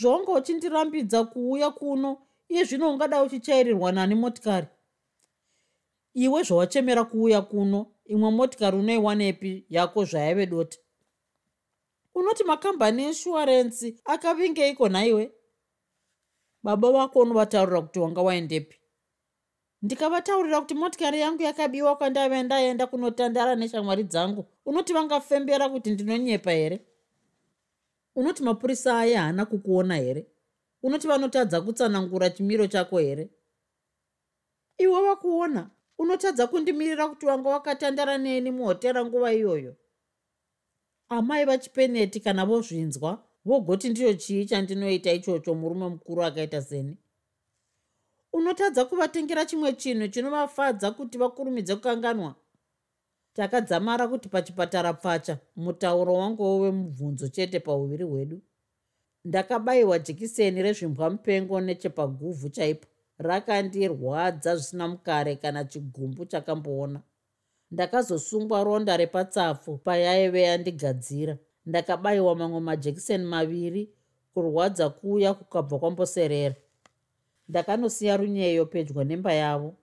zvaunga 0.00 0.32
uchindirambidza 0.32 1.24
kuuya 1.24 1.70
kuno 1.70 2.18
iye 2.48 2.64
zvino 2.64 2.90
ungada 2.90 3.22
uchichairirwa 3.22 3.92
nani 3.92 4.14
motikari? 4.14 4.66
Iwe 6.14 6.42
zvawachemera 6.42 7.04
kuuya 7.04 7.42
kuno 7.42 7.86
imwe 8.06 8.30
motikari 8.30 8.76
unoiwanepi 8.76 9.64
yako 9.70 10.04
zvayave 10.04 10.46
dota. 10.46 10.78
Unoti 12.14 12.44
makambani 12.44 13.04
eshuarensi 13.04 14.00
akavingeiko 14.04 14.88
nhaiwe? 14.88 15.32
Baba 16.62 16.92
vako 16.92 17.18
unovataurira 17.20 17.80
kuti 17.82 17.98
wanga 17.98 18.22
waendepi 18.22 18.77
ndikavataurira 19.82 20.60
kuti 20.60 20.74
motikari 20.74 21.20
yangu 21.20 21.42
yakabiwa 21.42 21.96
kwandave 21.96 22.42
ndaenda 22.42 22.86
kunotandara 22.86 23.54
neshamwari 23.54 24.04
dzangu. 24.04 24.46
Unoti 24.66 24.92
vangafembera 24.92 25.68
kuti 25.68 25.90
ndinonyepa 25.90 26.50
here? 26.52 26.80
Unoti 28.16 28.42
mapurisa 28.42 28.98
aya 28.98 29.20
haana 29.22 29.46
kukuona 29.46 29.96
here? 29.96 30.26
Unoti 30.82 31.06
vanotadza 31.06 31.60
kutsanangura 31.60 32.30
chimiro 32.30 32.66
chako 32.66 32.98
here? 32.98 33.28
Iwe 34.78 35.02
vakuona 35.02 35.70
unotadza 35.98 36.46
kundimirira 36.46 37.08
kuti 37.08 37.26
wanga 37.26 37.48
wakatandara 37.48 38.18
neni 38.18 38.50
muhotera 38.50 39.04
nguva 39.04 39.32
iyoyo? 39.32 39.76
Amai 41.08 41.44
vachipeneti 41.44 42.20
kana 42.20 42.46
vozvinzwa 42.46 43.24
vogoti 43.44 43.88
ndicho 43.88 44.14
chii 44.14 44.44
chandinoita 44.44 45.12
ichocho 45.12 45.54
murume 45.54 45.88
mukuru 45.88 46.24
akaita 46.24 46.62
seni 46.62 46.96
unotadza 48.38 48.84
kuvatengera 48.84 49.44
chimwe 49.44 49.72
chinhu 49.72 50.08
chinovafadza 50.08 50.90
kuti 50.90 51.18
vakurumidze 51.18 51.74
kukanganwa? 51.76 52.34
Takadzamara 53.34 54.08
kuti 54.08 54.28
pachipatara 54.28 54.92
pfacha 54.92 55.38
mutauro 55.56 56.14
wangu 56.14 56.60
wemubvunzo 56.60 57.28
chete 57.28 57.60
pauviri 57.60 58.04
hwedu. 58.04 58.40
Ndakabayiwa 59.24 59.98
jekiseni 59.98 60.62
rezvimbwa 60.62 61.10
mupengo 61.10 61.60
nechepaguvhu 61.60 62.48
chaipo. 62.48 62.86
Rakandirwadza 63.18 64.56
zvisina 64.56 64.88
mukare 64.88 65.36
kana 65.36 65.64
chigumbu 65.64 66.24
chakamboona. 66.26 67.00
Ndakazosungwa 67.70 68.64
ronda 68.64 68.96
repatsafu 68.96 69.76
payaive 69.78 70.42
yandigadzira. 70.42 71.36
Ndakabayiwa 71.66 72.34
mamwe 72.36 72.60
majekiseni 72.60 73.24
maviri 73.24 73.90
kurwadza 74.34 74.90
kuya 74.90 75.34
kukabva 75.34 75.78
kwamboserera 75.78 76.54
ndakanosiya 77.48 78.16
runyeyo 78.16 78.66
pedyo 78.66 79.04
nemba 79.04 79.32
yavo. 79.32 79.76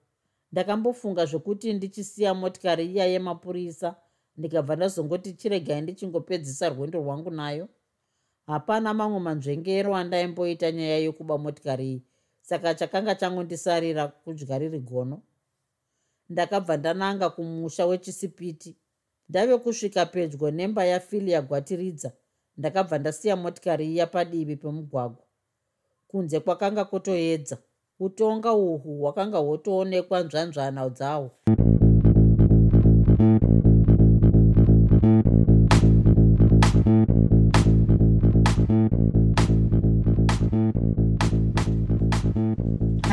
Ndakambofunga 0.51 1.25
zvekuti 1.25 1.73
ndichisiya 1.73 2.33
motikari 2.33 2.85
iya 2.91 3.05
yemapurisa 3.05 3.95
ndikabva 4.37 4.75
ndazongoti 4.75 5.33
chiregai 5.33 5.81
ndichingopedzisa 5.81 6.69
rwendo 6.69 6.99
rwangu 6.99 7.31
nayo. 7.31 7.69
Hapana 8.47 8.93
mamwe 8.93 9.19
manzvengero 9.19 9.95
andaimboita 9.95 10.71
nyaya 10.71 10.97
yokuba 10.97 11.37
motikari 11.37 11.85
iyi 11.89 12.01
saka 12.41 12.75
chakanga 12.75 13.15
changondisarira 13.15 14.07
kudya 14.07 14.57
riri 14.57 14.79
gono. 14.79 15.21
Ndakabva 16.29 16.77
ndananga 16.77 17.29
kumusha 17.29 17.85
wechisipiti. 17.85 18.75
Ndave 19.29 19.57
kusvika 19.57 20.05
pedyo 20.05 20.51
nemba 20.51 20.85
yafilia 20.85 21.41
gwatiridza 21.41 22.11
ndakabva 22.57 22.97
ndasiya 22.97 23.35
motikari 23.35 23.85
iya 23.93 24.07
padivi 24.07 24.55
pemugwagwa 24.55 25.24
kunze 26.15 26.39
kwakanga 26.39 26.85
kutoedza 26.85 27.57
utonga 27.99 28.51
uhwu 28.53 28.99
hwakanga 29.01 29.37
hwotoonekwa 29.37 30.19
nzvanzvana 30.23 30.89
dzahwo 30.89 31.29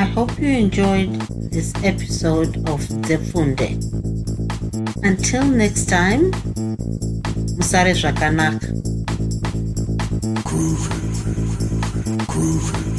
I 0.03 0.05
hope 0.15 0.33
you 0.43 0.51
enjoyed 0.63 1.11
this 1.51 1.73
episode 1.83 2.53
of 2.71 2.79
Zefunde. 3.07 3.69
Until 5.09 5.43
next 5.43 5.85
time, 5.89 6.31
Musare 7.57 7.93
Zvakanaka. 7.93 8.67
Groovy. 10.47 10.93
Groovy. 12.31 12.92